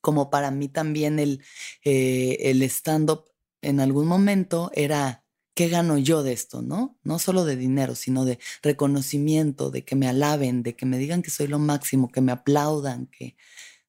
Como 0.00 0.30
para 0.30 0.50
mí 0.50 0.68
también 0.68 1.18
el, 1.18 1.44
eh, 1.84 2.38
el 2.40 2.62
stand-up 2.62 3.24
en 3.60 3.80
algún 3.80 4.06
momento 4.06 4.70
era, 4.74 5.24
¿qué 5.54 5.68
gano 5.68 5.98
yo 5.98 6.22
de 6.22 6.32
esto? 6.32 6.62
¿No? 6.62 6.98
No 7.02 7.18
solo 7.18 7.44
de 7.44 7.56
dinero, 7.56 7.94
sino 7.94 8.24
de 8.24 8.38
reconocimiento, 8.62 9.70
de 9.70 9.84
que 9.84 9.96
me 9.96 10.08
alaben, 10.08 10.62
de 10.62 10.76
que 10.76 10.86
me 10.86 10.98
digan 10.98 11.22
que 11.22 11.30
soy 11.30 11.48
lo 11.48 11.58
máximo, 11.58 12.10
que 12.10 12.20
me 12.20 12.32
aplaudan, 12.32 13.06
que, 13.08 13.36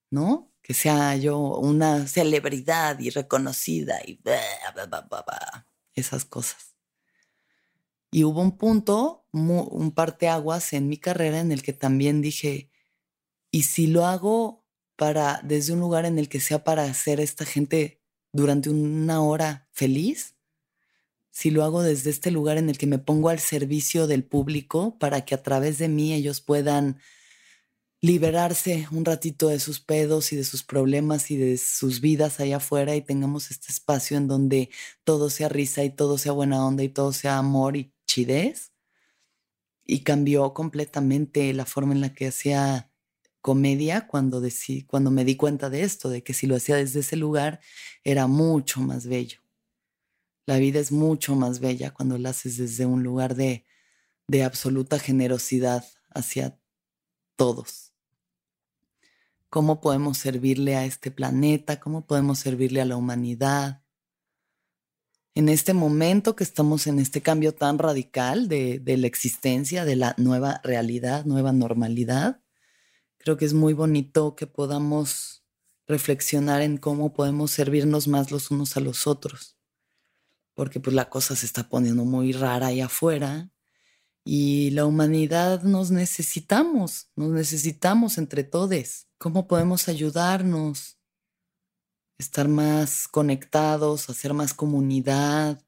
¿no? 0.10 0.52
Que 0.62 0.74
sea 0.74 1.16
yo 1.16 1.40
una 1.40 2.08
celebridad 2.08 3.00
y 3.00 3.12
reconocida 3.12 4.02
y 4.06 4.20
esas 5.96 6.26
cosas. 6.26 6.67
Y 8.12 8.24
hubo 8.24 8.42
un 8.42 8.58
punto, 8.58 9.28
un 9.32 9.92
parteaguas 9.92 10.74
en 10.74 10.88
mi 10.88 10.98
carrera 10.98 11.40
en 11.40 11.52
el 11.52 11.62
que 11.62 11.74
también 11.74 12.22
dije, 12.22 12.72
¿y 13.52 13.64
si 13.64 13.88
lo 13.88 14.06
hago 14.06 14.66
para, 14.96 15.42
desde 15.44 15.74
un 15.74 15.80
lugar 15.80 16.06
en 16.06 16.20
el 16.20 16.30
que 16.30 16.40
sea 16.40 16.64
para 16.64 16.84
hacer 16.84 17.20
esta 17.20 17.46
gente 17.46 18.02
durante 18.32 18.70
una 18.70 19.22
hora 19.22 19.68
feliz? 19.72 20.36
Si 21.32 21.52
lo 21.52 21.64
hago 21.64 21.84
desde 21.84 22.10
este 22.10 22.32
lugar 22.32 22.58
en 22.58 22.70
el 22.70 22.78
que 22.78 22.88
me 22.88 22.98
pongo 22.98 23.30
al 23.30 23.40
servicio 23.40 24.08
del 24.08 24.24
público 24.24 24.98
para 24.98 25.26
que 25.26 25.36
a 25.36 25.44
través 25.44 25.78
de 25.78 25.88
mí 25.88 26.14
ellos 26.14 26.42
puedan 26.42 27.00
liberarse 28.02 28.88
un 28.92 29.06
ratito 29.06 29.48
de 29.50 29.60
sus 29.60 29.80
pedos 29.80 30.32
y 30.32 30.36
de 30.36 30.44
sus 30.44 30.64
problemas 30.64 31.32
y 31.32 31.38
de 31.38 31.58
sus 31.58 32.00
vidas 32.00 32.40
allá 32.40 32.58
afuera 32.58 32.96
y 32.96 33.02
tengamos 33.02 33.50
este 33.52 33.72
espacio 33.72 34.18
en 34.18 34.28
donde 34.28 34.70
todo 35.04 35.30
sea 35.30 35.50
risa 35.50 35.84
y 35.84 35.90
todo 35.90 36.18
sea 36.18 36.32
buena 36.32 36.66
onda 36.66 36.84
y 36.84 36.90
todo 36.90 37.12
sea 37.12 37.38
amor 37.38 37.76
y 37.76 37.94
y 39.86 40.04
cambió 40.04 40.54
completamente 40.54 41.54
la 41.54 41.66
forma 41.66 41.94
en 41.94 42.02
la 42.02 42.14
que 42.14 42.28
hacía 42.28 42.92
comedia 43.42 44.08
cuando, 44.08 44.42
cuando 44.88 45.12
me 45.12 45.24
di 45.24 45.36
cuenta 45.36 45.70
de 45.70 45.84
esto, 45.84 46.10
de 46.10 46.24
que 46.24 46.34
si 46.34 46.48
lo 46.48 46.56
hacía 46.56 46.76
desde 46.76 47.02
ese 47.02 47.16
lugar 47.16 47.62
era 48.04 48.28
mucho 48.28 48.82
más 48.82 49.08
bello. 49.08 49.40
La 50.46 50.58
vida 50.58 50.80
es 50.80 50.92
mucho 50.92 51.36
más 51.36 51.60
bella 51.60 51.92
cuando 51.92 52.18
la 52.18 52.30
haces 52.30 52.58
desde 52.58 52.86
un 52.86 53.04
lugar 53.04 53.36
de, 53.36 53.66
de 54.28 54.44
absoluta 54.44 54.98
generosidad 55.00 55.86
hacia 56.10 56.60
todos. 57.36 57.94
¿Cómo 59.50 59.80
podemos 59.80 60.18
servirle 60.18 60.76
a 60.76 60.86
este 60.86 61.12
planeta? 61.12 61.80
¿Cómo 61.80 62.06
podemos 62.06 62.40
servirle 62.40 62.82
a 62.82 62.86
la 62.86 62.98
humanidad? 62.98 63.84
En 65.38 65.50
este 65.50 65.76
momento 65.76 66.36
que 66.36 66.44
estamos 66.44 66.88
en 66.88 66.98
este 66.98 67.22
cambio 67.22 67.54
tan 67.54 67.78
radical 67.78 68.48
de, 68.48 68.82
la 68.84 69.06
existencia, 69.06 69.86
de 69.86 69.96
la 69.96 70.16
nueva 70.18 70.62
realidad, 70.64 71.26
nueva 71.26 71.52
normalidad, 71.52 72.42
creo 73.20 73.38
que 73.38 73.46
es 73.46 73.54
muy 73.54 73.74
bonito 73.74 74.36
que 74.36 74.48
podamos 74.48 75.44
reflexionar 75.86 76.64
en 76.64 76.78
cómo 76.78 77.14
podemos 77.14 77.52
servirnos 77.52 78.08
más 78.08 78.32
los 78.32 78.50
unos 78.50 78.78
a 78.78 78.80
los 78.80 79.06
otros. 79.06 79.60
porque 80.56 80.80
pues 80.80 80.96
la 80.96 81.08
cosa 81.08 81.36
se 81.36 81.46
está 81.46 81.70
poniendo 81.70 82.04
muy 82.04 82.32
rara 82.32 82.68
ahí 82.68 82.82
afuera 82.82 83.52
y 84.26 84.72
la 84.72 84.88
humanidad 84.88 85.62
nos 85.62 85.92
necesitamos, 85.92 87.12
nos 87.16 87.30
necesitamos 87.30 88.18
entre 88.18 88.44
todos. 88.44 89.06
¿Cómo 89.20 89.48
podemos 89.48 89.88
ayudarnos? 89.88 90.97
Estar 92.20 92.48
más 92.48 93.08
conectados, 93.08 94.10
hacer 94.10 94.34
más 94.34 94.54
comunidad, 94.54 95.64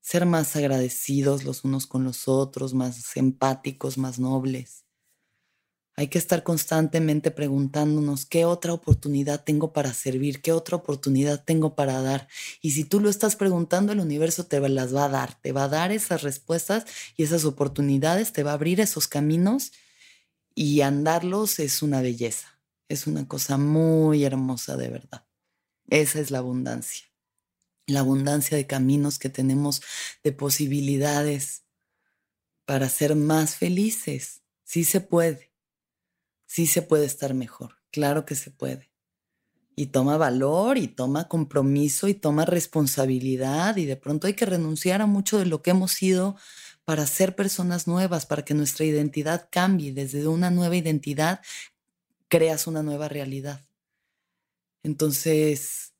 ser 0.00 0.26
más 0.26 0.56
agradecidos 0.56 1.44
los 1.44 1.64
unos 1.64 1.86
con 1.86 2.04
los 2.04 2.28
otros, 2.28 2.74
más 2.74 3.16
empáticos, 3.16 3.98
más 3.98 4.18
nobles. 4.18 4.84
Hay 5.96 6.08
que 6.08 6.18
estar 6.18 6.42
constantemente 6.42 7.30
preguntándonos 7.30 8.26
qué 8.26 8.44
otra 8.44 8.72
oportunidad 8.72 9.44
tengo 9.44 9.72
para 9.72 9.94
servir, 9.94 10.42
qué 10.42 10.50
otra 10.50 10.76
oportunidad 10.76 11.44
tengo 11.44 11.76
para 11.76 12.02
dar. 12.02 12.26
Y 12.60 12.72
si 12.72 12.84
tú 12.84 12.98
lo 12.98 13.08
estás 13.08 13.36
preguntando, 13.36 13.92
el 13.92 14.00
universo 14.00 14.44
te 14.46 14.60
las 14.68 14.94
va 14.94 15.04
a 15.04 15.08
dar, 15.08 15.40
te 15.40 15.52
va 15.52 15.64
a 15.64 15.68
dar 15.68 15.92
esas 15.92 16.22
respuestas 16.22 16.84
y 17.16 17.22
esas 17.22 17.44
oportunidades, 17.44 18.32
te 18.32 18.42
va 18.42 18.50
a 18.50 18.54
abrir 18.54 18.80
esos 18.80 19.06
caminos 19.06 19.70
y 20.54 20.82
andarlos 20.82 21.60
es 21.60 21.82
una 21.82 22.02
belleza. 22.02 22.48
Es 22.88 23.06
una 23.06 23.28
cosa 23.28 23.58
muy 23.58 24.24
hermosa 24.24 24.76
de 24.76 24.90
verdad. 24.90 25.23
Esa 25.88 26.20
es 26.20 26.30
la 26.30 26.38
abundancia. 26.38 27.06
La 27.86 28.00
abundancia 28.00 28.56
de 28.56 28.66
caminos 28.66 29.18
que 29.18 29.28
tenemos, 29.28 29.82
de 30.22 30.32
posibilidades 30.32 31.64
para 32.64 32.88
ser 32.88 33.14
más 33.14 33.56
felices. 33.56 34.42
Sí 34.64 34.84
se 34.84 35.00
puede 35.00 35.54
sí 36.54 36.68
se 36.68 36.82
puede 36.82 37.04
estar 37.04 37.34
mejor, 37.34 37.78
claro 37.90 38.24
que 38.24 38.36
se 38.36 38.52
puede. 38.52 38.92
Y 39.74 39.86
toma 39.86 40.16
valor 40.16 40.78
y 40.78 40.86
toma 40.86 41.26
compromiso 41.26 42.06
y 42.06 42.14
toma 42.14 42.44
responsabilidad 42.44 43.76
y 43.76 43.86
de 43.86 43.96
pronto 43.96 44.28
hay 44.28 44.34
que 44.34 44.46
renunciar 44.46 45.02
a 45.02 45.06
mucho 45.06 45.36
de 45.36 45.46
lo 45.46 45.62
que 45.62 45.72
hemos 45.72 45.90
sido 45.90 46.36
para 46.84 47.08
ser 47.08 47.34
personas 47.34 47.88
nuevas, 47.88 48.24
para 48.24 48.44
que 48.44 48.54
nuestra 48.54 48.84
identidad 48.84 49.48
cambie. 49.50 49.92
Desde 49.92 50.28
una 50.28 50.52
nueva 50.52 50.76
identidad 50.76 51.40
creas 52.28 52.68
una 52.68 52.84
nueva 52.84 53.08
realidad. 53.08 53.64
Entonces, 54.84 55.94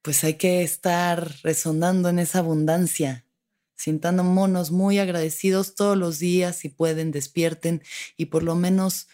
pues 0.00 0.22
hay 0.24 0.34
que 0.34 0.62
estar 0.62 1.34
resonando 1.42 2.08
en 2.08 2.18
esa 2.18 2.38
abundancia, 2.38 3.26
sintiendo 3.74 4.22
monos 4.22 4.70
muy 4.70 4.98
agradecidos 4.98 5.74
todos 5.74 5.96
los 5.98 6.18
días, 6.18 6.56
si 6.56 6.68
pueden, 6.68 7.10
despierten 7.10 7.82
y 8.16 8.26
por 8.26 8.44
lo 8.44 8.54
menos 8.54 9.08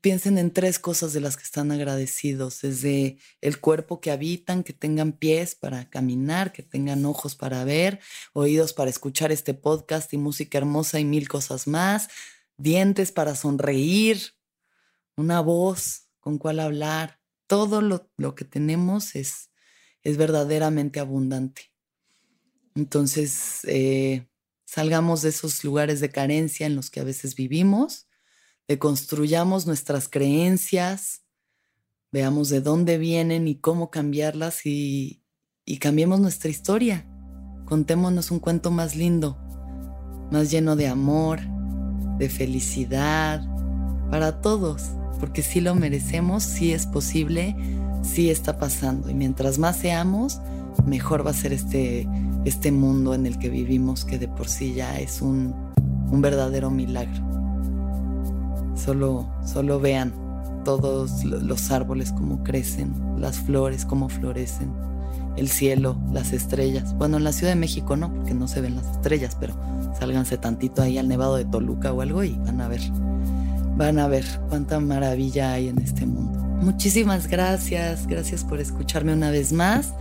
piensen 0.00 0.38
en 0.38 0.52
tres 0.52 0.78
cosas 0.78 1.14
de 1.14 1.20
las 1.20 1.36
que 1.36 1.42
están 1.42 1.72
agradecidos, 1.72 2.60
desde 2.60 3.16
el 3.40 3.58
cuerpo 3.58 4.00
que 4.00 4.10
habitan, 4.10 4.62
que 4.62 4.74
tengan 4.74 5.12
pies 5.12 5.54
para 5.54 5.88
caminar, 5.90 6.52
que 6.52 6.62
tengan 6.62 7.04
ojos 7.06 7.34
para 7.34 7.64
ver, 7.64 8.00
oídos 8.34 8.72
para 8.72 8.90
escuchar 8.90 9.32
este 9.32 9.54
podcast 9.54 10.12
y 10.12 10.18
música 10.18 10.58
hermosa 10.58 11.00
y 11.00 11.04
mil 11.04 11.26
cosas 11.26 11.66
más, 11.66 12.08
dientes 12.56 13.10
para 13.10 13.34
sonreír, 13.34 14.34
una 15.16 15.40
voz 15.40 16.02
con 16.20 16.38
cual 16.38 16.60
hablar. 16.60 17.23
Todo 17.46 17.80
lo, 17.80 18.34
que 18.34 18.44
tenemos 18.44 19.14
es, 19.14 19.50
es 20.02 20.16
verdaderamente 20.16 21.00
abundante. 21.00 21.72
Entonces, 22.74 23.60
eh, 23.64 24.26
salgamos 24.64 25.22
de 25.22 25.28
esos 25.28 25.62
lugares 25.64 26.00
de 26.00 26.10
carencia 26.10 26.66
en 26.66 26.74
los 26.74 26.90
que 26.90 27.00
a 27.00 27.04
veces 27.04 27.34
vivimos 27.34 28.08
construyamos 28.78 29.66
nuestras 29.66 30.08
creencias, 30.08 31.22
veamos 32.10 32.48
de 32.48 32.60
dónde 32.60 32.98
vienen 32.98 33.46
y 33.48 33.56
cómo 33.60 33.90
cambiarlas 33.90 34.64
y, 34.66 35.22
y 35.64 35.78
cambiemos 35.78 36.20
nuestra 36.20 36.50
historia. 36.50 37.06
Contémonos 37.66 38.30
un 38.30 38.40
cuento 38.40 38.70
más 38.70 38.96
lindo, 38.96 39.38
más 40.30 40.50
lleno 40.50 40.76
de 40.76 40.88
amor, 40.88 41.40
de 42.18 42.28
felicidad, 42.28 43.42
para 44.10 44.40
todos, 44.40 44.90
porque 45.14 45.42
si 45.42 45.60
lo 45.60 45.74
merecemos, 45.74 46.42
si 46.42 46.72
es 46.72 46.86
posible, 46.86 47.56
si 48.02 48.30
está 48.30 48.58
pasando. 48.58 49.10
Y 49.10 49.14
mientras 49.14 49.58
más 49.58 49.76
seamos, 49.76 50.40
mejor 50.86 51.26
va 51.26 51.30
a 51.30 51.34
ser 51.34 51.52
este, 51.52 52.08
este 52.44 52.72
mundo 52.72 53.14
en 53.14 53.26
el 53.26 53.38
que 53.38 53.48
vivimos, 53.48 54.04
que 54.04 54.18
de 54.18 54.28
por 54.28 54.48
sí 54.48 54.74
ya 54.74 54.98
es 54.98 55.22
un, 55.22 55.54
un 56.10 56.20
verdadero 56.20 56.70
milagro. 56.70 57.22
Solo, 58.76 59.26
solo 59.44 59.80
vean 59.80 60.12
todos 60.64 61.24
los 61.24 61.70
árboles 61.70 62.12
como 62.12 62.42
crecen, 62.42 62.94
las 63.18 63.38
flores 63.38 63.84
como 63.84 64.08
florecen, 64.08 64.72
el 65.36 65.48
cielo, 65.48 65.96
las 66.12 66.32
estrellas. 66.32 66.94
Bueno, 66.96 67.18
en 67.18 67.24
la 67.24 67.32
Ciudad 67.32 67.52
de 67.52 67.60
México 67.60 67.96
no, 67.96 68.12
porque 68.12 68.34
no 68.34 68.48
se 68.48 68.60
ven 68.60 68.76
las 68.76 68.86
estrellas, 68.90 69.36
pero 69.38 69.54
sálganse 69.98 70.38
tantito 70.38 70.82
ahí 70.82 70.98
al 70.98 71.08
Nevado 71.08 71.36
de 71.36 71.44
Toluca 71.44 71.92
o 71.92 72.00
algo 72.00 72.24
y 72.24 72.32
van 72.32 72.60
a 72.60 72.68
ver, 72.68 72.80
van 73.76 73.98
a 73.98 74.08
ver 74.08 74.24
cuánta 74.48 74.80
maravilla 74.80 75.52
hay 75.52 75.68
en 75.68 75.78
este 75.78 76.06
mundo. 76.06 76.44
Muchísimas 76.64 77.28
gracias, 77.28 78.06
gracias 78.06 78.42
por 78.42 78.58
escucharme 78.58 79.12
una 79.12 79.30
vez 79.30 79.52
más. 79.52 79.92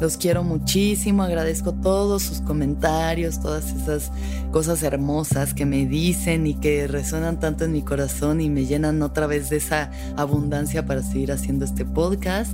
Los 0.00 0.16
quiero 0.16 0.42
muchísimo, 0.42 1.22
agradezco 1.22 1.74
todos 1.74 2.24
sus 2.24 2.40
comentarios, 2.40 3.40
todas 3.40 3.70
esas 3.70 4.10
cosas 4.50 4.82
hermosas 4.82 5.54
que 5.54 5.64
me 5.64 5.86
dicen 5.86 6.48
y 6.48 6.54
que 6.54 6.88
resuenan 6.88 7.38
tanto 7.38 7.66
en 7.66 7.72
mi 7.72 7.82
corazón 7.82 8.40
y 8.40 8.50
me 8.50 8.66
llenan 8.66 9.00
otra 9.02 9.28
vez 9.28 9.48
de 9.48 9.58
esa 9.58 9.92
abundancia 10.16 10.84
para 10.86 11.04
seguir 11.04 11.30
haciendo 11.30 11.64
este 11.64 11.84
podcast. 11.84 12.52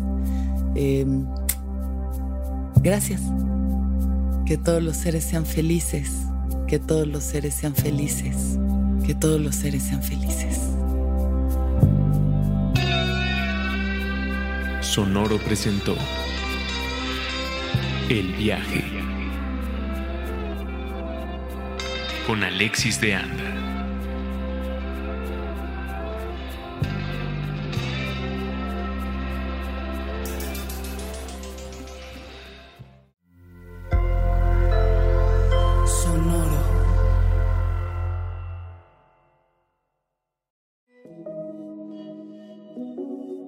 Em, 0.75 1.25
gracias. 2.83 3.23
Que 4.45 4.59
todos 4.59 4.83
los 4.83 4.99
seres 4.99 5.25
sean 5.25 5.47
felices, 5.47 6.11
que 6.67 6.79
todos 6.79 7.09
los 7.09 7.25
seres 7.25 7.55
sean 7.55 7.75
felices, 7.75 8.59
que 9.07 9.15
todos 9.15 9.41
los 9.41 9.55
seres 9.55 9.85
sean 9.85 10.03
felices. 10.03 10.63
Sonoro 14.94 15.38
presentó 15.38 15.96
El 18.09 18.33
viaje 18.35 18.85
con 22.28 22.44
Alexis 22.44 23.00
de 23.00 23.16
Anda. 23.16 23.54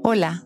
Hola, 0.08 0.45